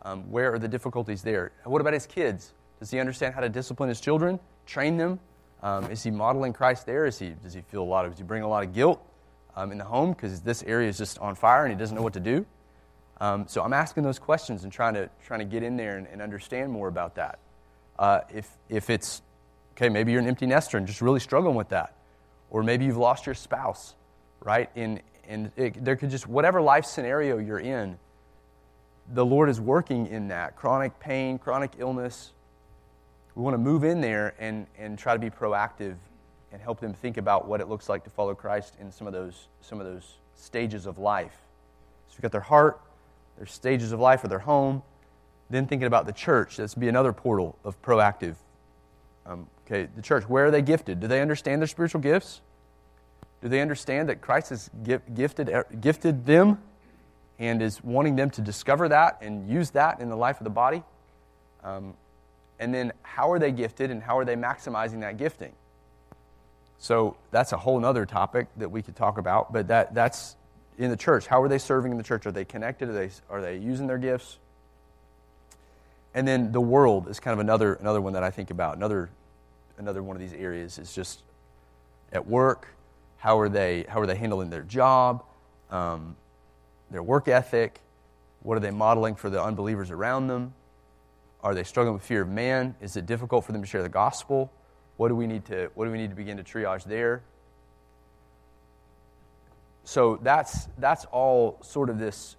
[0.03, 1.51] Um, where are the difficulties there?
[1.63, 2.53] What about his kids?
[2.79, 5.19] Does he understand how to discipline his children, train them?
[5.63, 7.05] Um, is he modeling Christ there?
[7.05, 9.01] Is he, does he feel a lot of, does he bring a lot of guilt
[9.55, 12.03] um, in the home because this area is just on fire and he doesn't know
[12.03, 12.45] what to do?
[13.19, 16.07] Um, so I'm asking those questions and trying to, trying to get in there and,
[16.07, 17.39] and understand more about that.
[17.97, 19.23] Uh, if, if it's,
[19.75, 21.97] okay, maybe you're an empty nester and just really struggling with that
[22.49, 23.95] or maybe you've lost your spouse,
[24.43, 24.69] right?
[24.75, 27.97] In, and it, there could just, whatever life scenario you're in,
[29.13, 32.33] the Lord is working in that chronic pain, chronic illness.
[33.37, 35.95] We want to move in there and, and try to be proactive
[36.51, 39.13] and help them think about what it looks like to follow Christ in some of
[39.13, 41.37] those, some of those stages of life.
[42.07, 42.81] So we've got their heart,
[43.37, 44.81] their stages of life, or their home.
[45.51, 48.35] Then thinking about the church, that's be another portal of proactive
[49.27, 50.99] um, okay, the church, where are they gifted?
[50.99, 52.41] Do they understand their spiritual gifts?
[53.41, 54.69] Do they understand that Christ has
[55.13, 56.59] gifted, er, gifted them
[57.37, 60.49] and is wanting them to discover that and use that in the life of the
[60.49, 60.81] body?
[61.63, 61.93] Um,
[62.59, 65.53] and then, how are they gifted and how are they maximizing that gifting?
[66.79, 70.35] So, that's a whole other topic that we could talk about, but that, that's
[70.77, 71.27] in the church.
[71.27, 72.25] How are they serving in the church?
[72.25, 72.89] Are they connected?
[72.89, 74.37] Are they, are they using their gifts?
[76.13, 78.75] And then the world is kind of another, another one that I think about.
[78.75, 79.09] Another,
[79.77, 81.21] another one of these areas is just
[82.11, 82.67] at work.
[83.17, 85.23] How are they, how are they handling their job,
[85.69, 86.15] um,
[86.89, 87.81] their work ethic?
[88.41, 90.53] What are they modeling for the unbelievers around them?
[91.43, 92.75] Are they struggling with fear of man?
[92.81, 94.51] Is it difficult for them to share the gospel?
[94.97, 97.21] What do we need to, what do we need to begin to triage there?
[99.83, 102.35] So that's, that's all sort of this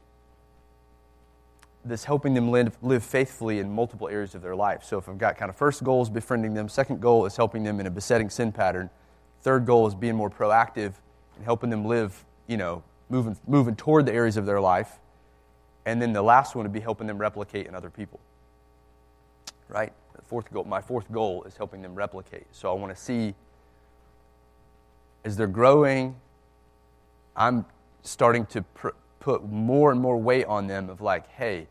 [1.84, 4.84] this helping them live, live faithfully in multiple areas of their life.
[4.84, 7.62] So if I've got kind of first goal is befriending them, second goal is helping
[7.64, 8.90] them in a besetting sin pattern,
[9.42, 10.92] third goal is being more proactive
[11.36, 14.98] and helping them live, you know, moving, moving toward the areas of their life.
[15.86, 18.20] And then the last one would be helping them replicate in other people.
[19.68, 19.92] Right?
[20.14, 22.46] The fourth goal, my fourth goal is helping them replicate.
[22.52, 23.34] So I want to see
[25.24, 26.16] as they're growing,
[27.36, 27.66] I'm
[28.02, 28.88] starting to pr-
[29.20, 31.66] put more and more weight on them of like, hey,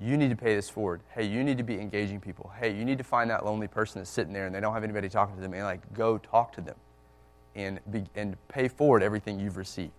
[0.00, 1.02] you need to pay this forward.
[1.14, 2.52] Hey, you need to be engaging people.
[2.58, 4.84] Hey, you need to find that lonely person that's sitting there and they don't have
[4.84, 6.76] anybody talking to them and like go talk to them
[7.54, 9.92] and be, and pay forward everything you've received.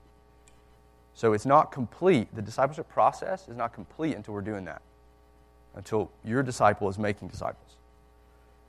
[1.14, 2.34] So it's not complete.
[2.34, 4.82] The discipleship process is not complete until we're doing that,
[5.76, 7.78] until your disciple is making disciples.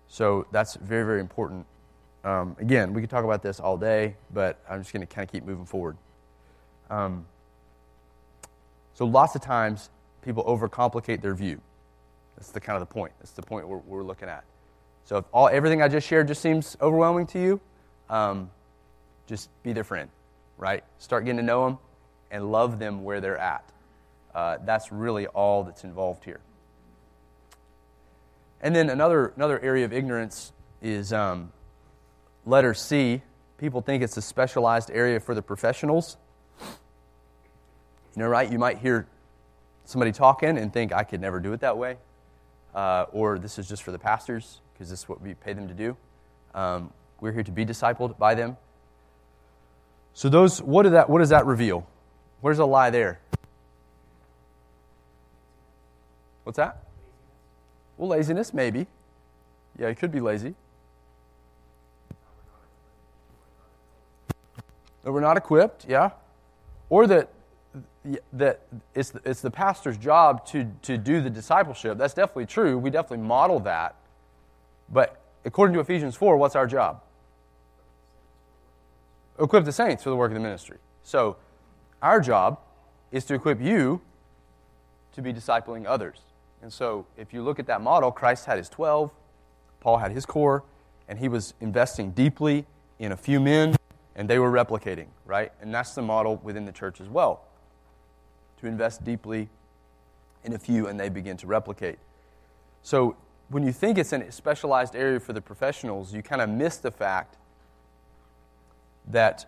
[0.09, 1.67] So that's very, very important.
[2.25, 5.27] Um, again, we could talk about this all day, but I'm just going to kind
[5.27, 5.97] of keep moving forward.
[6.91, 7.27] Um,
[8.95, 9.91] so lots of times
[10.23, 11.61] people overcomplicate their view.
[12.37, 13.13] That's the kind of the point.
[13.19, 14.45] That's the point we're, we're looking at.
[15.05, 17.61] So if all everything I just shared just seems overwhelming to you,
[18.09, 18.51] um,
[19.27, 20.09] just be their friend,
[20.59, 20.85] right?
[20.99, 21.79] Start getting to know them
[22.31, 23.65] and love them where they're at.
[24.35, 26.41] Uh, that's really all that's involved here.
[28.63, 31.53] And then another another area of ignorance is um,
[32.47, 33.23] letter C.
[33.59, 36.17] People think it's a specialized area for the professionals.
[36.61, 38.51] You know, right?
[38.51, 39.07] You might hear
[39.85, 41.97] somebody talking and think, I could never do it that way.
[42.75, 45.69] Uh, or this is just for the pastors, because this is what we pay them
[45.69, 45.97] to do.
[46.55, 48.57] Um, we're here to be discipled by them.
[50.15, 51.87] So, those, what, that, what does that reveal?
[52.41, 53.21] Where's the lie there?
[56.45, 56.83] What's that?
[57.97, 58.87] Well, laziness, maybe.
[59.79, 60.55] Yeah, it could be lazy.
[65.03, 66.11] That we're not equipped, yeah.
[66.89, 67.31] Or that
[68.33, 68.61] that
[68.95, 71.99] it's the, it's the pastor's job to, to do the discipleship.
[71.99, 72.77] That's definitely true.
[72.77, 73.95] We definitely model that.
[74.89, 77.01] But according to Ephesians 4, what's our job?
[79.39, 80.79] Equip the saints for the work of the ministry.
[81.05, 81.37] So
[82.03, 82.59] our job
[83.13, 84.01] is to equip you
[85.15, 86.21] to be discipling others.
[86.63, 89.11] And so if you look at that model, Christ had his 12,
[89.81, 90.63] Paul had his core,
[91.09, 92.67] and he was investing deeply
[92.99, 93.75] in a few men,
[94.15, 95.53] and they were replicating, right?
[95.61, 97.45] And that's the model within the church as well
[98.61, 99.49] to invest deeply
[100.45, 101.99] in a few and they begin to replicate.
[102.83, 103.17] So
[103.49, 106.91] when you think it's a specialized area for the professionals, you kind of miss the
[106.91, 107.37] fact
[109.09, 109.47] that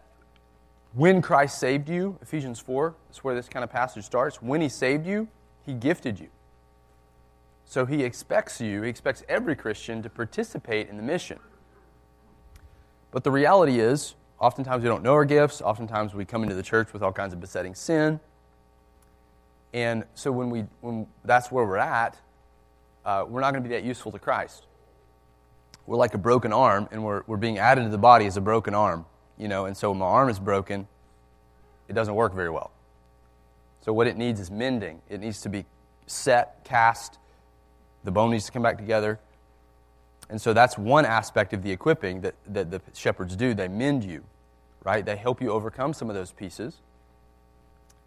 [0.92, 4.42] when Christ saved you, Ephesians 4, that's where this kind of passage starts.
[4.42, 5.28] When he saved you,
[5.64, 6.28] he gifted you.
[7.66, 11.38] So he expects you, he expects every Christian to participate in the mission.
[13.10, 15.62] But the reality is, oftentimes we don't know our gifts.
[15.62, 18.20] Oftentimes we come into the church with all kinds of besetting sin.
[19.72, 22.16] And so when, we, when that's where we're at,
[23.04, 24.66] uh, we're not going to be that useful to Christ.
[25.86, 28.40] We're like a broken arm, and we're, we're being added to the body as a
[28.40, 29.04] broken arm.
[29.36, 30.86] You know, and so when my arm is broken,
[31.88, 32.70] it doesn't work very well.
[33.82, 35.02] So what it needs is mending.
[35.08, 35.66] It needs to be
[36.06, 37.18] set, cast.
[38.04, 39.18] The bone needs to come back together.
[40.30, 43.54] And so that's one aspect of the equipping that, that the shepherds do.
[43.54, 44.24] They mend you,
[44.84, 45.04] right?
[45.04, 46.80] They help you overcome some of those pieces.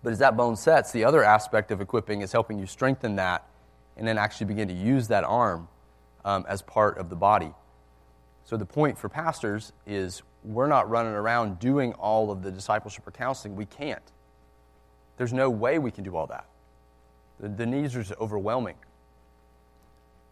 [0.04, 3.48] But as that bone sets, the other aspect of equipping is helping you strengthen that
[3.98, 5.68] and then actually begin to use that arm
[6.24, 7.54] um, as part of the body.
[8.46, 13.06] So the point for pastors is we're not running around doing all of the discipleship
[13.08, 13.56] or counseling.
[13.56, 14.12] We can't.
[15.18, 16.46] There's no way we can do all that.
[17.40, 18.76] The, the needs are overwhelming.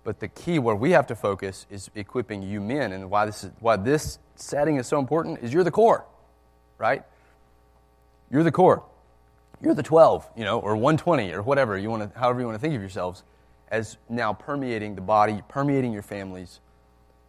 [0.06, 3.44] But the key where we have to focus is equipping you men, and why this
[3.44, 6.06] is why this setting is so important is you're the core,
[6.78, 7.04] right?
[8.32, 8.84] You're the core
[9.62, 12.56] you're the 12, you know, or 120 or whatever you want to, however you want
[12.56, 13.24] to think of yourselves,
[13.70, 16.60] as now permeating the body, permeating your families.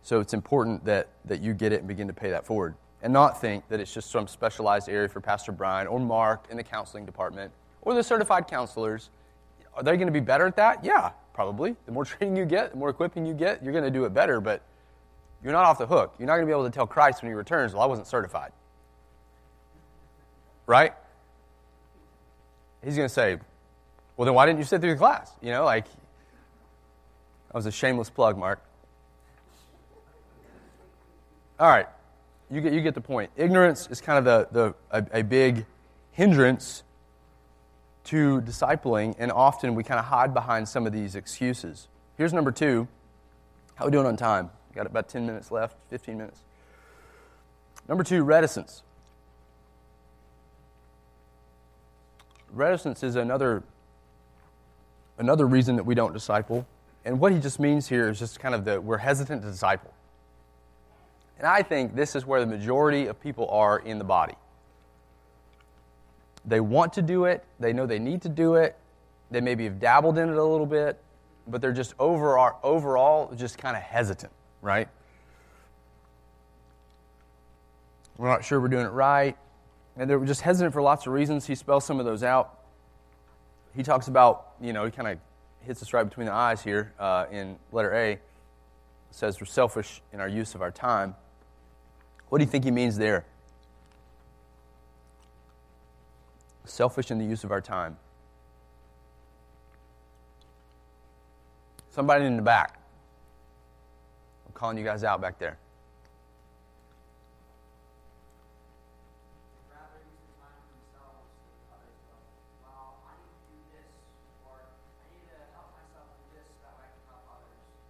[0.03, 2.75] So it's important that, that you get it and begin to pay that forward.
[3.03, 6.57] And not think that it's just some specialized area for Pastor Brian or Mark in
[6.57, 7.53] the counseling department
[7.83, 9.11] or the certified counselors.
[9.75, 10.85] Are they going to be better at that?
[10.85, 11.77] Yeah, probably.
[11.85, 14.13] The more training you get, the more equipping you get, you're going to do it
[14.13, 14.63] better, but
[15.45, 16.15] you're not off the hook.
[16.19, 18.09] You're not going to be able to tell Christ when he returns, well, I wasn't
[18.09, 18.51] certified.
[20.67, 20.93] Right?
[22.85, 23.37] he's going to say,
[24.17, 25.31] well, then why didn't you sit through the class?
[25.43, 28.63] You know, like, that was a shameless plug, Mark.
[31.59, 31.89] All right,
[32.51, 33.31] you get, you get the point.
[33.37, 35.67] Ignorance is kind of the, the, a, a big
[36.13, 36.85] hindrance
[38.07, 41.89] to discipling, and often we kind of hide behind some of these excuses.
[42.17, 42.89] Here's number two.
[43.75, 44.51] How are we doing on time?
[44.75, 46.41] Got about 10 minutes left, 15 minutes.
[47.89, 48.83] Number two, reticence.
[52.57, 53.63] reticence is another,
[55.19, 56.67] another reason that we don't disciple.
[57.05, 59.93] And what he just means here is just kind of that we're hesitant to disciple.
[61.39, 64.35] And I think this is where the majority of people are in the body.
[66.47, 68.77] They want to do it, they know they need to do it,
[69.31, 71.01] they maybe have dabbled in it a little bit,
[71.49, 74.33] but they're just overall, overall just kind of hesitant,
[74.63, 74.89] right?
[78.17, 79.37] We're not sure we're doing it right.
[79.97, 81.47] And they're just hesitant for lots of reasons.
[81.47, 82.59] He spells some of those out.
[83.75, 85.19] He talks about, you know, he kind of
[85.67, 88.13] hits us right between the eyes here uh, in letter A.
[88.13, 88.21] It
[89.11, 91.15] says we're selfish in our use of our time.
[92.29, 93.25] What do you think he means there?
[96.67, 97.97] Selfish in the use of our time.
[101.91, 102.79] Somebody in the back.
[104.47, 105.57] I'm calling you guys out back there.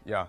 [0.05, 0.27] Yeah.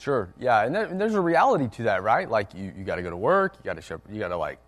[0.00, 0.32] Sure.
[0.40, 2.28] Yeah, and, there, and, there's a reality to that, right?
[2.28, 4.58] Like you, you got to go to work, you got to you got to like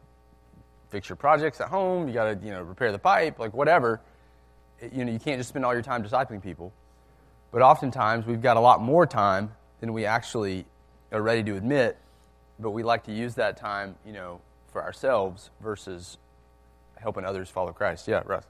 [0.91, 4.03] fix your projects at home, you got to you know repair the pipe, like whatever.
[4.79, 6.71] It, you know, you can't just spend all your time discipling people.
[7.51, 10.67] But oftentimes we've got a lot more time than we actually
[11.11, 11.97] are ready to admit.
[12.59, 16.19] But we like to use that time, you know, for ourselves versus
[16.97, 18.07] helping others follow Christ.
[18.07, 18.45] Yeah, Russ.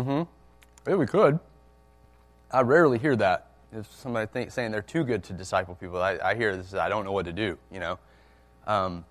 [0.00, 0.90] Mm-hmm.
[0.90, 1.38] Yeah, we could.
[2.50, 3.48] I rarely hear that.
[3.72, 6.74] If somebody think, saying they're too good to disciple people, I, I hear this.
[6.74, 7.58] I don't know what to do.
[7.70, 7.98] You know.
[8.66, 9.04] Um,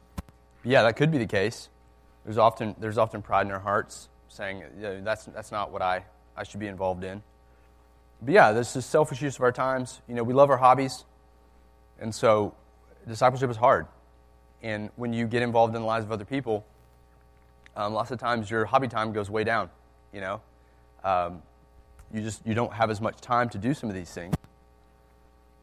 [0.63, 1.69] yeah, that could be the case.
[2.25, 6.03] There's often there's often pride in our hearts, saying yeah, that's that's not what I
[6.35, 7.21] I should be involved in.
[8.21, 10.01] But yeah, this is selfish use of our times.
[10.07, 11.05] You know, we love our hobbies,
[11.99, 12.53] and so
[13.07, 13.85] discipleship is hard.
[14.61, 16.65] And when you get involved in the lives of other people,
[17.77, 19.69] um, lots of times your hobby time goes way down.
[20.11, 20.41] You know,
[21.03, 21.41] um,
[22.13, 24.35] you just you don't have as much time to do some of these things.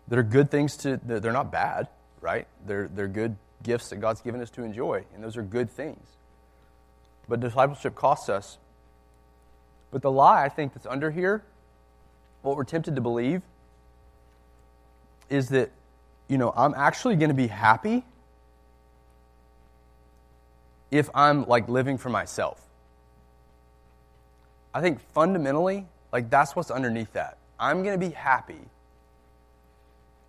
[0.08, 1.00] They're good things to.
[1.02, 1.88] They're not bad,
[2.20, 2.46] right?
[2.66, 6.06] They're they're good gifts that God's given us to enjoy, and those are good things.
[7.28, 8.58] But discipleship costs us.
[9.90, 11.42] But the lie I think that's under here,
[12.42, 13.42] what we're tempted to believe,
[15.28, 15.70] is that
[16.28, 18.04] you know I'm actually going to be happy
[20.90, 22.65] if I'm like living for myself.
[24.76, 27.38] I think fundamentally, like that's what's underneath that.
[27.58, 28.60] I'm going to be happy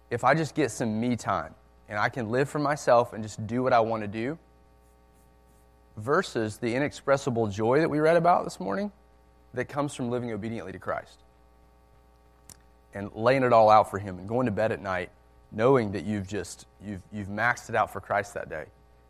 [0.09, 1.53] if I just get some me time
[1.89, 4.37] and I can live for myself and just do what I want to do
[5.97, 8.93] versus the inexpressible joy that we read about this morning
[9.53, 11.19] that comes from living obediently to Christ
[12.93, 15.09] and laying it all out for him and going to bed at night
[15.51, 18.63] knowing that you've just you've, you've maxed it out for Christ that day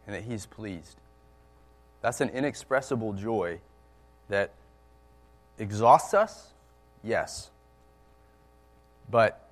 [0.07, 0.95] and that he's pleased.
[2.01, 3.59] That's an inexpressible joy
[4.29, 4.49] that
[5.59, 6.47] exhausts us?
[7.03, 7.49] Yes.
[9.09, 9.49] But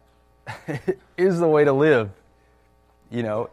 [1.17, 2.09] is the way to live.
[3.11, 3.49] You know,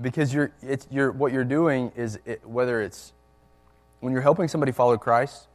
[0.00, 3.12] because you're, it's, you're, what you're doing is it, whether it's
[4.00, 5.46] when you're helping somebody follow Christ,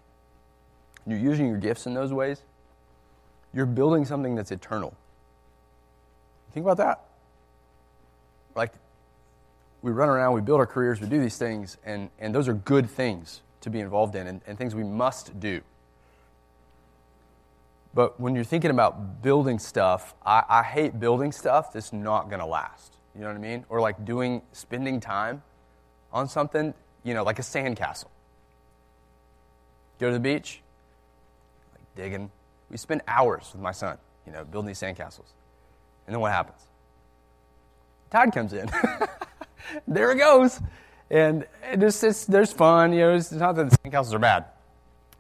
[1.06, 2.42] you're using your gifts in those ways,
[3.54, 4.96] you're building something that's eternal.
[6.54, 7.02] Think about that.
[8.56, 8.74] Like,
[9.82, 12.54] we run around, we build our careers, we do these things, and, and those are
[12.54, 15.62] good things to be involved in and, and things we must do.
[17.94, 22.40] But when you're thinking about building stuff, I, I hate building stuff that's not going
[22.40, 22.94] to last.
[23.16, 23.66] You know what I mean?
[23.70, 25.42] Or like doing, spending time
[26.14, 28.10] on something, you know, like a sandcastle.
[30.00, 30.62] Go to the beach,
[31.74, 32.32] like digging.
[32.70, 35.34] We spend hours with my son, you know, building these sandcastles.
[36.06, 36.62] And then what happens?
[38.12, 38.70] Tide comes in.
[39.88, 40.60] there it goes.
[41.12, 42.94] And it just, it's, there's fun.
[42.94, 44.46] You know, it's not that the sandcastles are bad.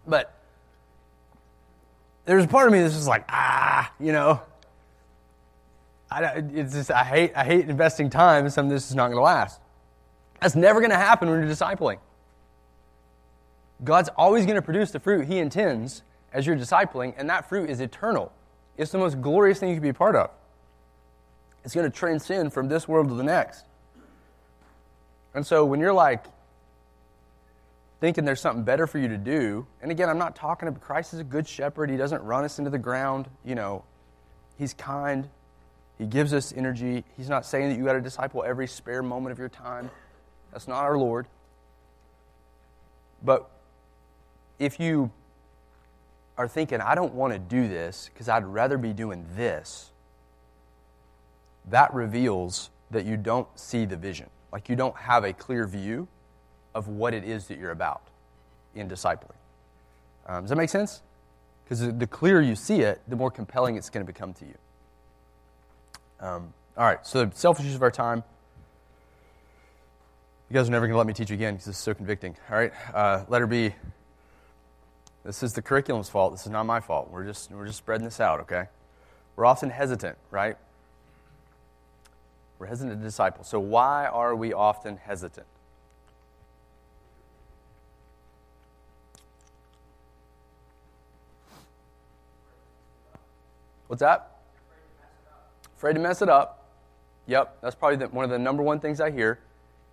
[0.07, 0.33] But
[2.25, 4.41] there's a part of me that's just like, ah, you know.
[6.11, 9.23] I, it's just, I, hate, I hate investing time in something that's not going to
[9.23, 9.59] last.
[10.39, 11.99] That's never going to happen when you're discipling.
[13.83, 16.01] God's always going to produce the fruit He intends
[16.33, 18.31] as you're discipling, and that fruit is eternal.
[18.77, 20.31] It's the most glorious thing you can be a part of.
[21.63, 23.65] It's going to transcend from this world to the next.
[25.33, 26.25] And so when you're like
[27.99, 31.13] thinking there's something better for you to do, and again, I'm not talking about Christ
[31.13, 31.89] is a good shepherd.
[31.89, 33.27] He doesn't run us into the ground.
[33.45, 33.83] You know,
[34.57, 35.29] He's kind.
[35.97, 37.03] He gives us energy.
[37.17, 39.91] He's not saying that you got to disciple every spare moment of your time.
[40.51, 41.27] That's not our Lord.
[43.23, 43.49] But
[44.59, 45.11] if you
[46.37, 49.91] are thinking, I don't want to do this because I'd rather be doing this,
[51.67, 54.29] that reveals that you don't see the vision.
[54.51, 56.07] Like you don't have a clear view
[56.73, 58.01] of what it is that you're about
[58.75, 59.35] in discipling.
[60.27, 61.01] Um, does that make sense?
[61.63, 64.55] Because the clearer you see it, the more compelling it's going to become to you.
[66.19, 68.23] Um, all right, so the selfish use of our time.
[70.49, 72.35] You guys are never going to let me teach again because is so convicting.
[72.49, 73.73] All right, uh, letter B.
[75.23, 76.31] This is the curriculum's fault.
[76.33, 77.11] This is not my fault.
[77.11, 78.67] We're just, we're just spreading this out, okay?
[79.35, 80.57] We're often hesitant, right?
[82.59, 83.45] We're hesitant to disciple.
[83.45, 85.47] So, why are we often hesitant?
[93.87, 94.35] What's that?
[95.77, 96.67] Afraid to mess it up.
[97.25, 99.39] Yep, that's probably the, one of the number one things I hear.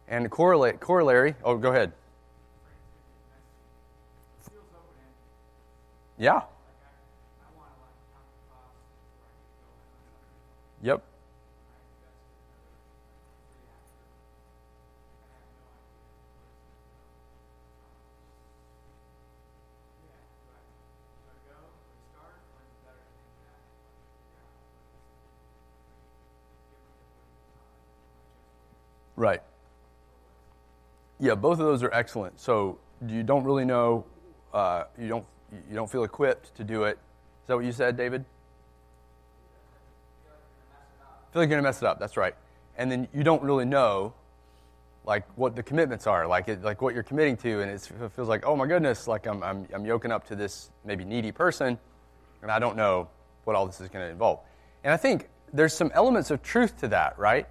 [0.09, 1.93] And correlate, corollary, oh, go ahead.
[6.19, 6.43] Yeah.
[10.83, 11.03] Yep.
[29.17, 29.41] Right.
[31.19, 32.41] Yeah, both of those are excellent.
[32.41, 34.05] So you don't really know,
[34.53, 35.25] uh, you don't
[35.69, 36.99] you don't feel equipped to do it.
[37.43, 38.25] Is that what you said, David?
[41.33, 41.99] Feel like you're gonna mess it up.
[41.99, 42.35] That's right.
[42.77, 44.13] And then you don't really know,
[45.07, 47.81] like what the commitments are, like it, like what you're committing to, and it
[48.15, 51.33] feels like, oh my goodness, like I'm I'm I'm yoking up to this maybe needy
[51.33, 51.79] person,
[52.43, 53.09] and I don't know
[53.45, 54.41] what all this is to involve.
[54.83, 57.47] And I think there's some elements of truth to that, right?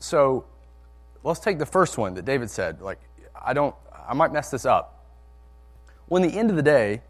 [0.00, 0.44] So
[1.24, 2.80] let's take the first one that David said.
[2.80, 3.00] Like,
[3.34, 3.74] I don't,
[4.06, 5.04] I might mess this up.
[6.06, 7.00] When the end of the day,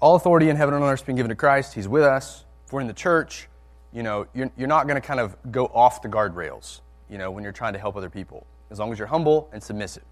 [0.00, 1.74] all authority in heaven and on earth has been given to Christ.
[1.74, 2.44] He's with us.
[2.66, 3.48] If we're in the church,
[3.92, 7.30] you know, you're, you're not going to kind of go off the guardrails, you know,
[7.30, 10.04] when you're trying to help other people, as long as you're humble and submissive.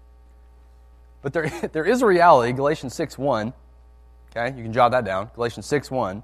[1.21, 3.53] But there, there is a reality, Galatians 6 1,
[4.31, 6.23] okay, you can jot that down, Galatians 6 1,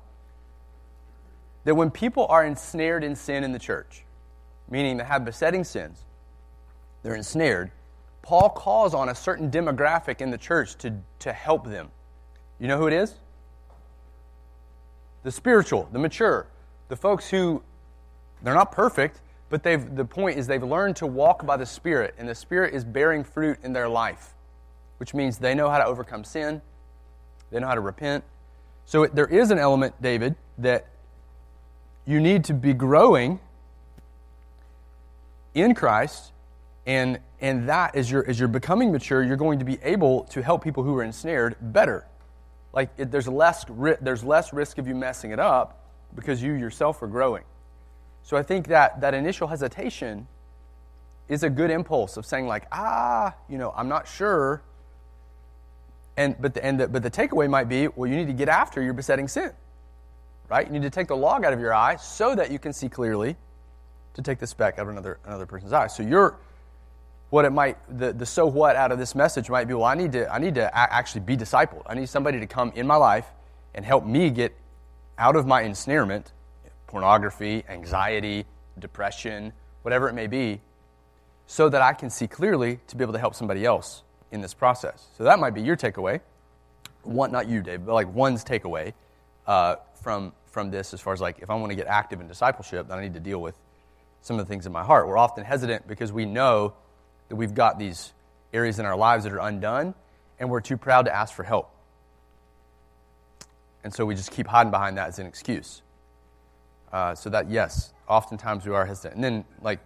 [1.64, 4.04] that when people are ensnared in sin in the church,
[4.70, 6.05] meaning they have besetting sins,
[7.06, 7.70] they're ensnared,
[8.24, 11.92] Paul calls on a certain demographic in the church to, to help them.
[12.58, 13.14] You know who it is?
[15.22, 16.48] The spiritual, the mature,
[16.88, 17.62] the folks who
[18.42, 22.16] they're not perfect, but they've the point is they've learned to walk by the Spirit,
[22.18, 24.34] and the Spirit is bearing fruit in their life,
[24.98, 26.60] which means they know how to overcome sin,
[27.52, 28.24] they know how to repent.
[28.86, 30.88] So there is an element, David, that
[32.08, 33.40] you need to be growing
[35.54, 36.32] in Christ
[36.86, 40.42] and, and that, as you're, as you're becoming mature, you're going to be able to
[40.42, 42.06] help people who are ensnared better.
[42.74, 43.66] Like, it, there's, less,
[44.02, 45.84] there's less risk of you messing it up
[46.16, 47.44] because you yourself are growing.
[48.24, 50.28] So I think that that initial hesitation
[51.28, 54.62] is a good impulse of saying, like, ah, you know, I'm not sure.
[56.18, 58.82] And, but, the, the, but the takeaway might be, well, you need to get after
[58.82, 59.52] your besetting sin,
[60.50, 60.68] right?
[60.68, 62.90] You need to take the log out of your eye so that you can see
[62.90, 63.36] clearly
[64.14, 65.88] to take the speck out of another, another person's eye.
[65.88, 66.38] So you're,
[67.36, 69.94] what it might the, the so what out of this message might be well i
[69.94, 71.82] need to i need to actually be discipled.
[71.86, 73.26] I need somebody to come in my life
[73.74, 74.56] and help me get
[75.18, 76.32] out of my ensnarement
[76.88, 78.46] pornography anxiety
[78.80, 80.62] depression whatever it may be
[81.46, 84.54] so that i can see clearly to be able to help somebody else in this
[84.54, 85.06] process.
[85.18, 86.22] So that might be your takeaway.
[87.04, 88.94] One not you dave but like one's takeaway
[89.46, 92.30] uh, from from this as far as like if i want to get active in
[92.30, 93.58] discipleship then i need to deal with
[94.22, 95.08] some of the things in my heart.
[95.08, 96.74] We're often hesitant because we know
[97.30, 98.14] that we've got these
[98.54, 99.94] areas in our lives that are undone,
[100.40, 101.72] and we're too proud to ask for help.
[103.84, 105.82] And so we just keep hiding behind that as an excuse.
[106.92, 109.16] Uh, so that, yes, oftentimes we are hesitant.
[109.16, 109.80] And then, like,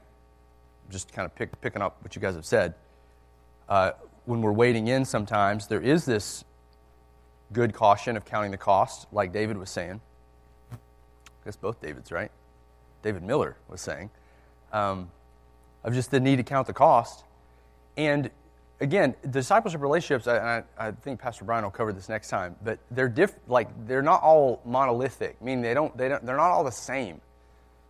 [0.90, 2.76] just kind of pick, picking up what you guys have said,
[3.68, 3.92] uh,
[4.26, 6.44] when we're waiting in sometimes, there is this
[7.52, 10.02] good caution of counting the cost, like David was saying.
[10.72, 10.76] I
[11.46, 12.32] guess both Davids, right?
[13.02, 14.10] David Miller was saying.
[14.72, 15.10] Um,
[15.84, 17.24] of just the need to count the cost.
[18.00, 18.30] And
[18.80, 23.10] again, discipleship relationships, I, I, think Pastor Brian will cover this next time, but they're
[23.10, 25.42] diff, like they're not all monolithic.
[25.42, 27.20] meaning they don't, they don't, they're not all the same.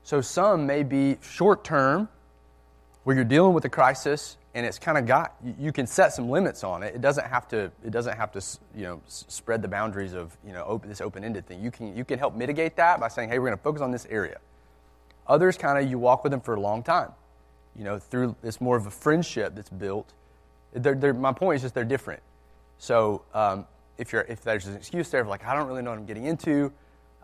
[0.02, 2.10] So some may be short term,
[3.04, 6.28] where you're dealing with a crisis, and it's kind of got you can set some
[6.28, 6.96] limits on it.
[6.96, 7.72] It doesn't have to.
[7.86, 8.42] It doesn't have to.
[8.76, 11.62] You know, spread the boundaries of you know open, this open-ended thing.
[11.62, 13.92] You can you can help mitigate that by saying, hey, we're going to focus on
[13.92, 14.40] this area.
[15.28, 17.12] Others kind of you walk with them for a long time
[17.80, 20.12] you know, through it's more of a friendship that's built.
[20.74, 22.22] They're, they're, my point is just they're different.
[22.78, 23.66] So um,
[23.98, 26.06] if you're if there's an excuse there of like I don't really know what I'm
[26.06, 26.74] getting into,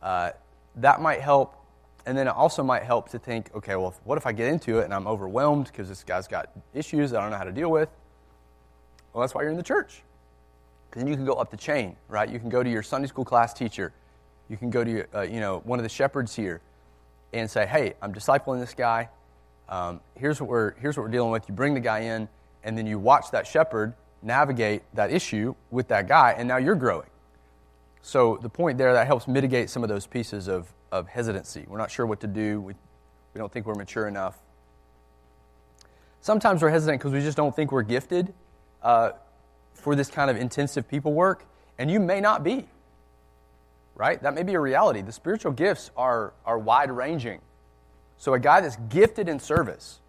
[0.02, 0.32] uh,
[0.78, 1.56] that might help.
[2.06, 4.80] And then it also might help to think, okay, well, what if I get into
[4.80, 7.70] it and I'm overwhelmed because this guy's got issues I don't know how to deal
[7.70, 7.90] with?
[9.12, 10.04] Well, that's why you're in the church.
[10.92, 12.30] Then you can go up the chain, right?
[12.30, 13.92] You can go to your Sunday school class teacher.
[14.48, 16.62] You can go to uh, you know one of the shepherds here,
[17.34, 19.10] and say, hey, I'm discipling this guy
[19.70, 21.48] um, here's, what we're, here's what we're dealing with.
[21.50, 22.28] You bring the guy in,
[22.64, 26.76] and then you watch that shepherd navigate that issue with that guy, and now you're
[26.76, 27.10] growing.
[28.02, 31.66] So the point there, that helps mitigate some of those pieces of, of hesitancy.
[31.68, 32.62] We're not sure what to do.
[32.62, 32.74] We,
[33.34, 34.38] we don't think we're mature enough.
[36.22, 38.34] Sometimes we're hesitant because we just don't think we're gifted
[38.84, 39.12] uh,
[39.74, 41.46] for this kind of intensive people work,
[41.78, 42.68] and you may not be.
[43.96, 44.22] right?
[44.22, 45.02] That may be a reality.
[45.02, 47.40] The spiritual gifts are, are wide ranging.
[48.18, 50.00] So, a guy that's gifted in service,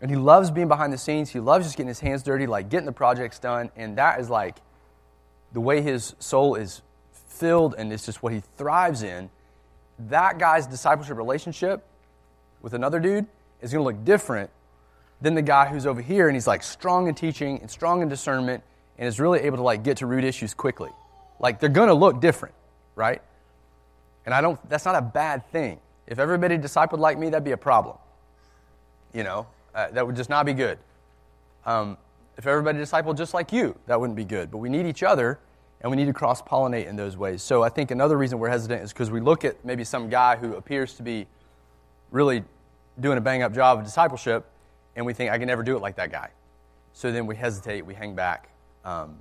[0.00, 2.68] and he loves being behind the scenes, he loves just getting his hands dirty, like
[2.68, 4.56] getting the projects done, and that is like
[5.52, 9.30] the way his soul is filled and it's just what he thrives in.
[9.98, 11.84] That guy's discipleship relationship
[12.62, 13.26] with another dude
[13.60, 14.50] is going to look different
[15.20, 18.08] than the guy who's over here and he's like strong in teaching and strong in
[18.08, 18.62] discernment
[18.98, 20.90] and is really able to like get to root issues quickly.
[21.40, 22.54] Like they're going to look different,
[22.94, 23.22] right?
[24.26, 25.80] And I don't that's not a bad thing.
[26.08, 27.96] If everybody discipled like me, that'd be a problem.
[29.12, 30.78] You know, uh, that would just not be good.
[31.66, 31.98] Um,
[32.38, 34.50] if everybody discipled just like you, that wouldn't be good.
[34.50, 35.38] But we need each other
[35.82, 37.42] and we need to cross pollinate in those ways.
[37.42, 40.36] So I think another reason we're hesitant is because we look at maybe some guy
[40.36, 41.26] who appears to be
[42.10, 42.42] really
[43.00, 44.46] doing a bang up job of discipleship
[44.96, 46.30] and we think, I can never do it like that guy.
[46.94, 48.48] So then we hesitate, we hang back.
[48.84, 49.16] Um,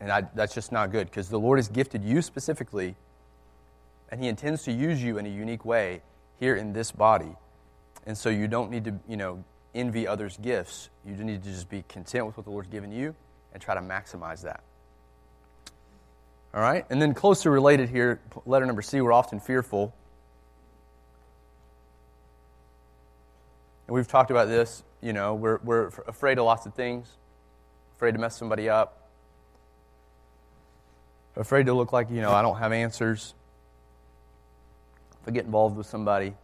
[0.00, 2.94] and I, that's just not good because the Lord has gifted you specifically,
[4.12, 6.02] and He intends to use you in a unique way
[6.38, 7.34] here in this body.
[8.06, 9.42] And so you don't need to, you know,
[9.74, 10.90] envy others' gifts.
[11.06, 13.14] You need to just be content with what the Lord's given you
[13.54, 14.62] and try to maximize that.
[16.52, 16.84] All right?
[16.90, 19.94] And then closely related here, letter number C, we're often fearful.
[23.86, 27.08] And we've talked about this, you know, we're, we're afraid of lots of things,
[27.96, 29.08] afraid to mess somebody up,
[31.34, 33.32] afraid to look like, you know, I don't have answers.
[35.22, 36.34] If I get involved with somebody,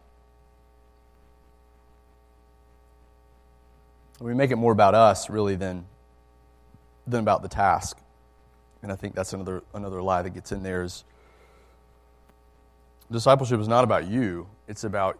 [4.19, 5.85] we make it more about us, really, than,
[7.05, 7.97] than about the task.
[8.81, 11.03] And I think that's another, another lie that gets in there is
[13.11, 15.19] discipleship is not about you, it's about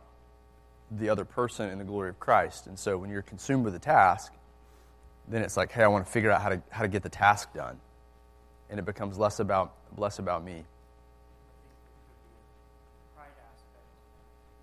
[0.91, 2.67] the other person in the glory of Christ.
[2.67, 4.33] And so when you're consumed with a task,
[5.27, 7.09] then it's like, hey, I want to figure out how to, how to get the
[7.09, 7.77] task done.
[8.69, 10.63] And it becomes less about, less about me.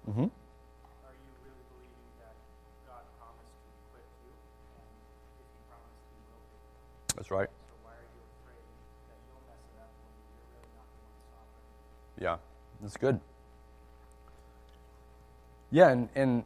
[0.09, 0.23] Mm-hmm.
[0.23, 2.39] Are you really believing that
[2.87, 4.31] God promised to equip you?
[4.79, 4.87] And
[5.35, 6.57] if He promised, He will do
[7.19, 7.51] That's right.
[7.51, 8.63] So why are you afraid
[9.11, 11.67] that you'll mess it up when you're really not the one sovereign?
[12.23, 12.39] Yeah,
[12.79, 13.19] that's good.
[15.75, 16.45] Yeah, and, and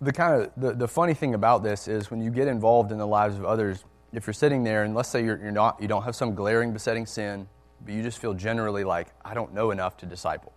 [0.00, 2.98] the kind of the, the funny thing about this is when you get involved in
[2.98, 5.88] the lives of others, if you're sitting there and let's say you're, you're not you
[5.88, 7.48] don't have some glaring besetting sin,
[7.84, 10.52] but you just feel generally like I don't know enough to disciple,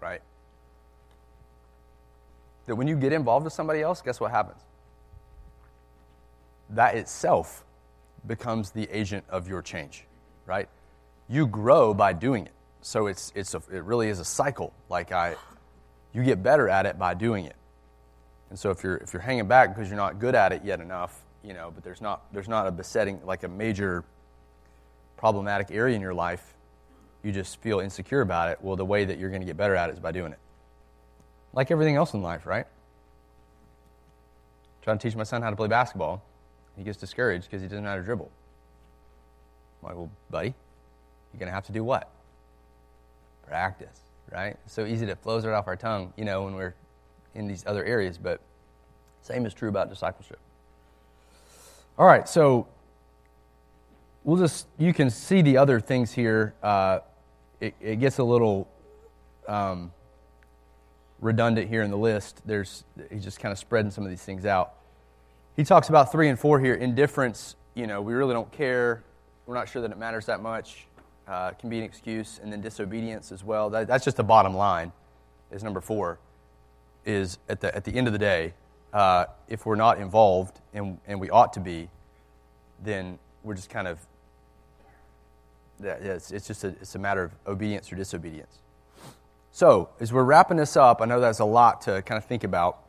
[0.00, 0.20] right?
[2.66, 4.60] That when you get involved with somebody else, guess what happens?
[6.70, 7.64] That itself
[8.26, 10.06] becomes the agent of your change,
[10.46, 10.68] right?
[11.28, 12.52] You grow by doing it.
[12.80, 14.72] So it's, it's a, it really is a cycle.
[14.88, 15.36] Like I,
[16.12, 17.56] you get better at it by doing it.
[18.50, 20.80] And so if you're if you're hanging back because you're not good at it yet
[20.80, 24.04] enough, you know, but there's not there's not a besetting like a major
[25.16, 26.54] problematic area in your life,
[27.24, 28.58] you just feel insecure about it.
[28.60, 30.38] Well, the way that you're going to get better at it is by doing it.
[31.54, 32.66] Like everything else in life, right?
[34.82, 36.22] trying to teach my son how to play basketball.
[36.76, 38.30] He gets discouraged because he doesn't know how to dribble.
[39.80, 40.48] I'm like, well, buddy,
[41.32, 42.10] you're going to have to do what?
[43.46, 44.56] Practice right?
[44.64, 46.74] It's so easy to flows right off our tongue, you know, when we're
[47.34, 48.40] in these other areas, but
[49.22, 50.38] same is true about discipleship.
[51.98, 52.66] All right, so
[54.24, 56.54] we'll just, you can see the other things here.
[56.62, 57.00] Uh,
[57.60, 58.68] it, it, gets a little
[59.46, 59.92] um,
[61.24, 62.42] redundant here in the list.
[62.44, 64.74] There's, he's just kind of spreading some of these things out.
[65.56, 69.02] He talks about three and four here indifference, you know, we really don't care.
[69.46, 70.86] We're not sure that it matters that much
[71.26, 73.70] uh, can be an excuse, and then disobedience as well.
[73.70, 74.92] That, that's just the bottom line.
[75.50, 76.18] Is number four
[77.04, 78.54] is at the at the end of the day,
[78.92, 81.88] uh, if we're not involved and and we ought to be,
[82.82, 83.98] then we're just kind of
[85.82, 88.58] yeah, it's, it's just a, it's a matter of obedience or disobedience.
[89.54, 92.42] So as we're wrapping this up, I know that's a lot to kind of think
[92.42, 92.80] about,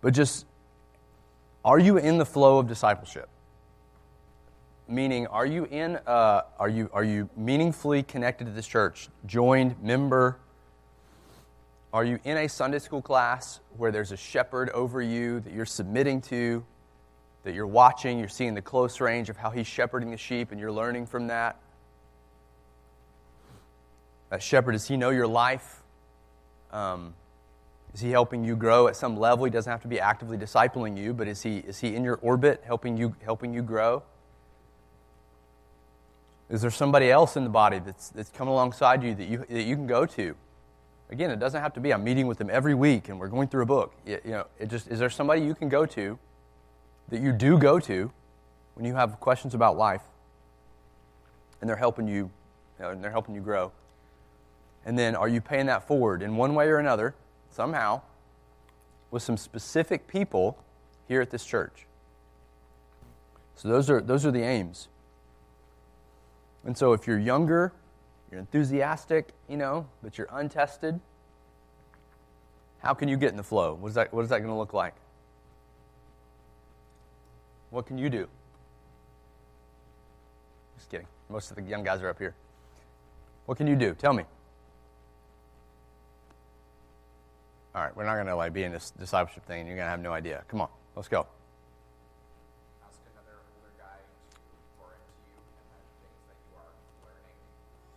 [0.00, 0.46] but just
[1.62, 3.28] are you in the flow of discipleship?
[4.88, 9.74] meaning are you in uh, are you are you meaningfully connected to this church joined
[9.82, 10.38] member
[11.92, 15.66] are you in a sunday school class where there's a shepherd over you that you're
[15.66, 16.64] submitting to
[17.42, 20.60] that you're watching you're seeing the close range of how he's shepherding the sheep and
[20.60, 21.56] you're learning from that
[24.38, 25.82] shepherd does he know your life
[26.72, 27.14] um,
[27.94, 30.96] is he helping you grow at some level he doesn't have to be actively discipling
[30.96, 34.02] you but is he is he in your orbit helping you helping you grow
[36.48, 39.62] is there somebody else in the body that's, that's coming alongside you that, you that
[39.62, 40.36] you can go to?
[41.10, 43.48] Again, it doesn't have to be I'm meeting with them every week and we're going
[43.48, 43.94] through a book.
[44.04, 46.18] You know, it just is there somebody you can go to
[47.08, 48.10] that you do go to
[48.74, 50.02] when you have questions about life
[51.60, 52.30] and they're helping you
[52.78, 53.72] you know, and they're helping you grow.
[54.86, 57.14] And then are you paying that forward in one way or another,
[57.50, 58.02] somehow,
[59.10, 60.56] with some specific people
[61.08, 61.86] here at this church?
[63.56, 64.86] So those are, those are the aims.
[66.64, 67.72] And so if you're younger,
[68.30, 71.00] you're enthusiastic, you know, but you're untested,
[72.78, 73.74] how can you get in the flow?
[73.74, 74.94] What is that, what is that going to look like?
[77.70, 78.28] What can you do?
[80.76, 81.08] Just kidding.
[81.28, 82.34] Most of the young guys are up here.
[83.46, 83.92] What can you do?
[83.94, 84.24] Tell me.
[87.76, 89.84] All right, we're not going to like be in this discipleship thing and you're going
[89.84, 90.42] to have no idea.
[90.48, 91.26] Come on, let's go.
[92.80, 96.72] ask another older guy to pour into you and then things that you are
[97.04, 97.36] learning,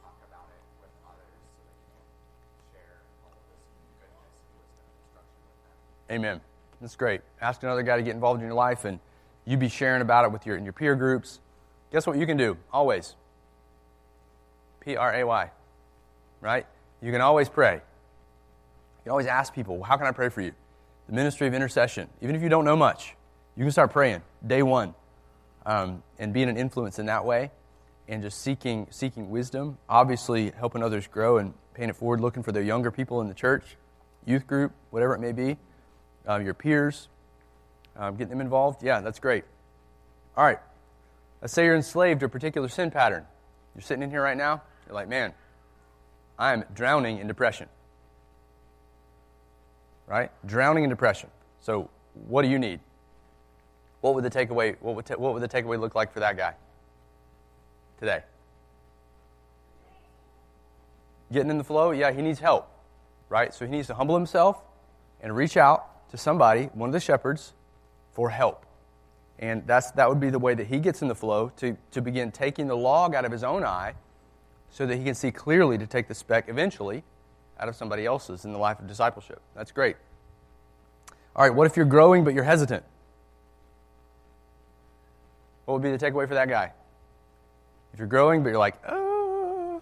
[0.03, 3.63] talk about it with others so that you can share all of this
[4.03, 6.11] goodness and wisdom and instruction with them.
[6.11, 6.38] Amen.
[6.84, 7.23] That's great.
[7.39, 8.99] Ask another guy to get involved in your life and
[9.47, 11.39] you be sharing about it with your, in your peer groups.
[11.95, 12.59] Guess what you can do?
[12.67, 13.15] Always.
[14.84, 15.51] P R A Y.
[16.43, 16.67] Right?
[16.99, 17.80] You can always pray.
[19.10, 20.53] Always ask people, how can I pray for you?
[21.07, 22.07] The ministry of intercession.
[22.22, 23.16] Even if you don't know much,
[23.55, 24.93] you can start praying day one
[25.66, 27.51] um, and being an influence in that way
[28.07, 29.78] and just seeking, seeking wisdom.
[29.88, 33.34] Obviously, helping others grow and paying it forward, looking for their younger people in the
[33.34, 33.78] church,
[34.26, 35.57] youth group, whatever it may be,
[36.28, 37.07] uh, your peers,
[37.95, 38.84] um, getting them involved.
[38.84, 39.43] Yeah, that's great.
[40.38, 40.60] All right.
[41.41, 43.26] Let's say you're enslaved to a particular sin pattern.
[43.76, 44.62] You're sitting in here right now.
[44.86, 45.34] You're like, man,
[46.38, 47.70] I'm drowning in depression.
[50.10, 50.32] Right?
[50.45, 51.30] Drowning in depression.
[51.62, 51.89] So,
[52.28, 52.80] what do you need?
[54.01, 54.76] What would the takeaway?
[54.82, 56.55] What would, what would the takeaway look like for that guy
[57.99, 58.24] today?
[61.32, 61.91] Getting in the flow?
[61.91, 62.72] Yeah, he needs help.
[63.30, 63.53] Right?
[63.53, 64.60] So he needs to humble himself
[65.22, 67.53] and reach out to somebody, one of the shepherds,
[68.12, 68.66] for help.
[69.38, 72.01] And that's, that would be the way that he gets in the flow to, to
[72.01, 73.93] begin taking the log out of his own eye
[74.72, 77.03] so that he can see clearly to take the speck eventually
[77.60, 79.41] out of somebody else's in the life of discipleship.
[79.55, 79.97] That's great.
[81.36, 82.84] All right, what if you're growing but you're hesitant?
[85.66, 86.72] What would be the takeaway for that guy?
[87.93, 89.82] If you're growing but you're like, oh.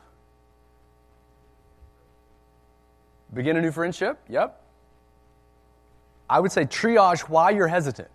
[3.34, 4.20] Begin a new friendship?
[4.30, 4.62] Yep.
[6.30, 8.10] I would say triage why you're hesitant.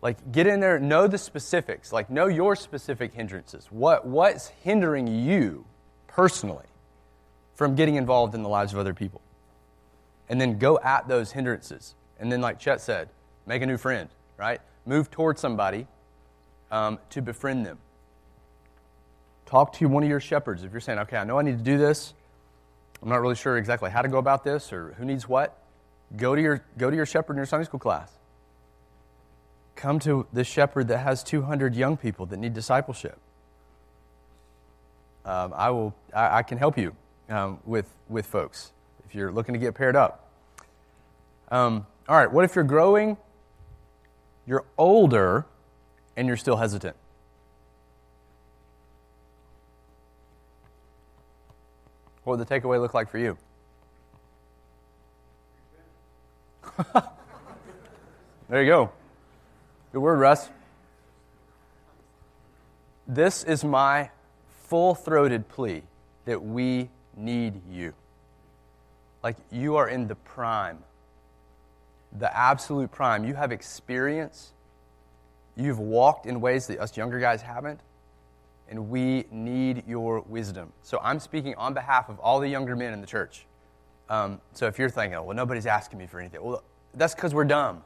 [0.00, 3.66] Like, get in there, know the specifics, like, know your specific hindrances.
[3.70, 5.64] What, what's hindering you
[6.06, 6.66] personally
[7.58, 9.20] from getting involved in the lives of other people?
[10.28, 11.94] And then go at those hindrances.
[12.18, 13.08] And then, like Chet said,
[13.46, 14.60] make a new friend, right?
[14.86, 15.86] Move towards somebody
[16.70, 17.78] um, to befriend them.
[19.46, 20.62] Talk to one of your shepherds.
[20.62, 22.14] If you're saying, okay, I know I need to do this,
[23.02, 25.58] I'm not really sure exactly how to go about this or who needs what,
[26.16, 28.12] go to your, go to your shepherd in your Sunday school class
[29.78, 33.16] come to the shepherd that has 200 young people that need discipleship.
[35.24, 36.94] Um, I, will, I, I, can help you
[37.28, 38.72] um, with, with folks
[39.06, 40.30] if you're looking to get paired up.
[41.50, 43.16] Um, all right, what if you're growing,
[44.46, 45.46] you're older,
[46.16, 46.96] and you're still hesitant?
[52.24, 53.38] What would the takeaway look like for you?
[58.48, 58.90] there you go.
[59.92, 60.50] Good word, Russ.
[63.06, 64.10] This is my
[64.64, 65.82] full throated plea
[66.26, 67.92] that we need you.
[69.22, 70.78] Like you are in the prime,
[72.18, 73.24] the absolute prime.
[73.24, 74.52] You have experience.
[75.56, 77.80] You've walked in ways that us younger guys haven't,
[78.68, 80.72] and we need your wisdom.
[80.82, 83.44] So I'm speaking on behalf of all the younger men in the church.
[84.08, 86.62] Um, so if you're thinking, well, nobody's asking me for anything, well,
[86.94, 87.82] that's because we're dumb.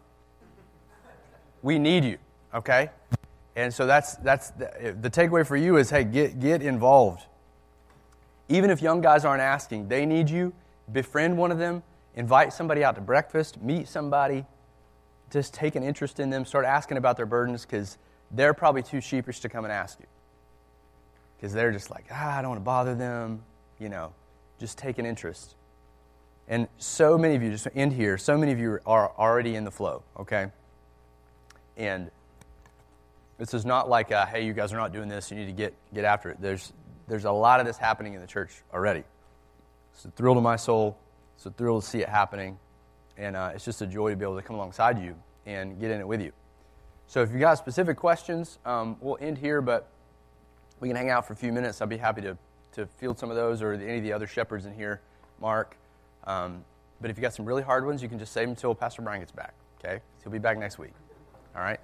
[1.62, 2.18] We need you,
[2.54, 2.90] okay?
[3.56, 7.26] And so that's, that's the, the takeaway for you is hey, get, get involved.
[8.52, 10.52] Even if young guys aren't asking, they need you.
[10.92, 11.82] Befriend one of them,
[12.14, 14.44] invite somebody out to breakfast, meet somebody,
[15.30, 17.96] just take an interest in them, start asking about their burdens because
[18.30, 20.06] they're probably too sheepish to come and ask you.
[21.36, 23.42] Because they're just like, ah, I don't want to bother them,
[23.78, 24.12] you know,
[24.60, 25.54] just take an interest.
[26.46, 29.64] And so many of you, just end here, so many of you are already in
[29.64, 30.48] the flow, okay?
[31.78, 32.10] And
[33.38, 35.72] this is not like, hey, you guys are not doing this, you need to get,
[35.94, 36.36] get after it.
[36.38, 36.74] There's,
[37.08, 39.04] there's a lot of this happening in the church already.
[39.94, 40.96] It's a thrill to my soul.
[41.36, 42.58] It's a thrill to see it happening.
[43.16, 45.14] And uh, it's just a joy to be able to come alongside you
[45.46, 46.32] and get in it with you.
[47.06, 49.88] So if you've got specific questions, um, we'll end here, but
[50.80, 51.82] we can hang out for a few minutes.
[51.82, 52.36] I'd be happy to,
[52.72, 55.00] to field some of those or any of the other shepherds in here,
[55.40, 55.76] Mark.
[56.24, 56.64] Um,
[57.00, 59.02] but if you've got some really hard ones, you can just save them until Pastor
[59.02, 60.00] Brian gets back, okay?
[60.22, 60.92] He'll be back next week.
[61.54, 61.80] All right?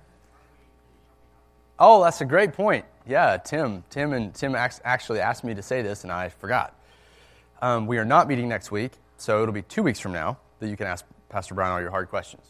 [1.78, 2.84] Oh, that's a great point.
[3.08, 3.84] Yeah, Tim.
[3.88, 6.78] Tim and Tim actually asked me to say this, and I forgot.
[7.62, 10.68] Um, we are not meeting next week, so it'll be two weeks from now that
[10.68, 12.44] you can ask Pastor Brian all your hard questions.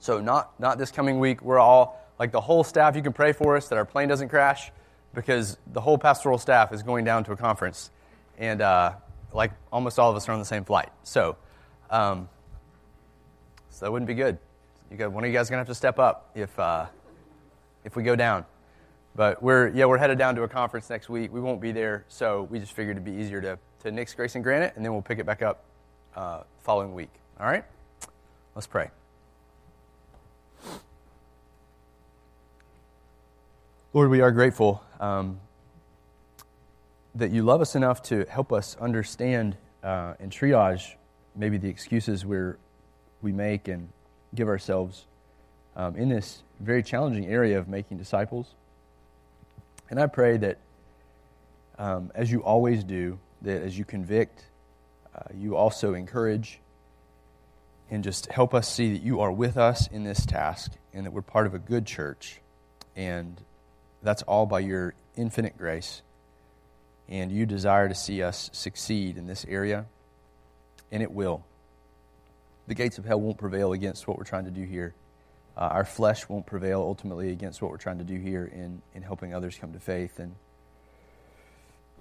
[0.00, 1.40] So not not this coming week.
[1.40, 2.94] We're all like the whole staff.
[2.94, 4.70] You can pray for us that our plane doesn't crash,
[5.14, 7.90] because the whole pastoral staff is going down to a conference,
[8.36, 8.92] and uh,
[9.32, 10.90] like almost all of us are on the same flight.
[11.04, 11.36] So,
[11.88, 12.28] um,
[13.70, 14.36] so that wouldn't be good.
[14.90, 16.84] You got, one of you guys gonna have to step up if uh,
[17.82, 18.44] if we go down.
[19.16, 21.32] But we're yeah we're headed down to a conference next week.
[21.32, 24.34] We won't be there, so we just figured it'd be easier to to nix Grace
[24.34, 25.64] and Granite, and then we'll pick it back up
[26.14, 27.10] uh, following week.
[27.40, 27.64] All right,
[28.54, 28.90] let's pray.
[33.94, 35.40] Lord, we are grateful um,
[37.14, 40.96] that you love us enough to help us understand uh, and triage
[41.34, 42.58] maybe the excuses we're,
[43.22, 43.88] we make and
[44.34, 45.06] give ourselves
[45.76, 48.48] um, in this very challenging area of making disciples.
[49.90, 50.58] And I pray that
[51.78, 54.44] um, as you always do, that as you convict,
[55.14, 56.60] uh, you also encourage
[57.90, 61.12] and just help us see that you are with us in this task and that
[61.12, 62.40] we're part of a good church.
[62.96, 63.40] And
[64.02, 66.02] that's all by your infinite grace.
[67.08, 69.86] And you desire to see us succeed in this area,
[70.90, 71.44] and it will.
[72.66, 74.92] The gates of hell won't prevail against what we're trying to do here.
[75.56, 79.02] Uh, our flesh won't prevail ultimately against what we're trying to do here in, in
[79.02, 80.34] helping others come to faith and,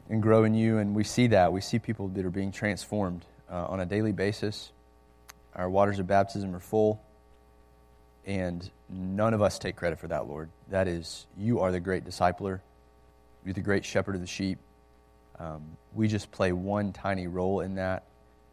[0.10, 0.78] and grow in you.
[0.78, 1.54] And we see that.
[1.54, 4.72] We see people that are being transformed uh, on a daily basis.
[5.56, 7.02] Our waters of baptism are full.
[8.26, 10.50] And none of us take credit for that, Lord.
[10.70, 12.60] That is, you are the great discipler.
[13.46, 14.58] You're the great shepherd of the sheep.
[15.40, 15.62] Um,
[15.94, 18.04] we just play one tiny role in that.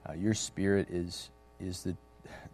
[0.07, 1.97] Uh, your spirit is, is the,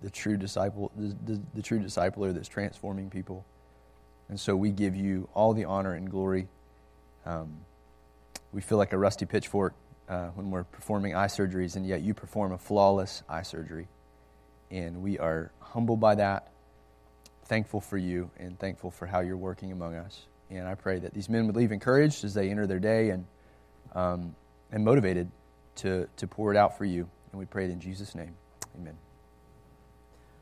[0.02, 3.44] the true disciple, the, the, the true discipler that's transforming people.
[4.28, 6.48] And so we give you all the honor and glory.
[7.24, 7.58] Um,
[8.52, 9.74] we feel like a rusty pitchfork
[10.08, 13.88] uh, when we're performing eye surgeries, and yet you perform a flawless eye surgery.
[14.70, 16.50] And we are humbled by that
[17.44, 20.26] thankful for you and thankful for how you're working among us.
[20.50, 23.26] And I pray that these men would leave encouraged as they enter their day and,
[23.94, 24.34] um,
[24.70, 25.30] and motivated
[25.76, 27.08] to, to pour it out for you.
[27.32, 28.34] And we pray it in Jesus' name.
[28.78, 28.96] Amen.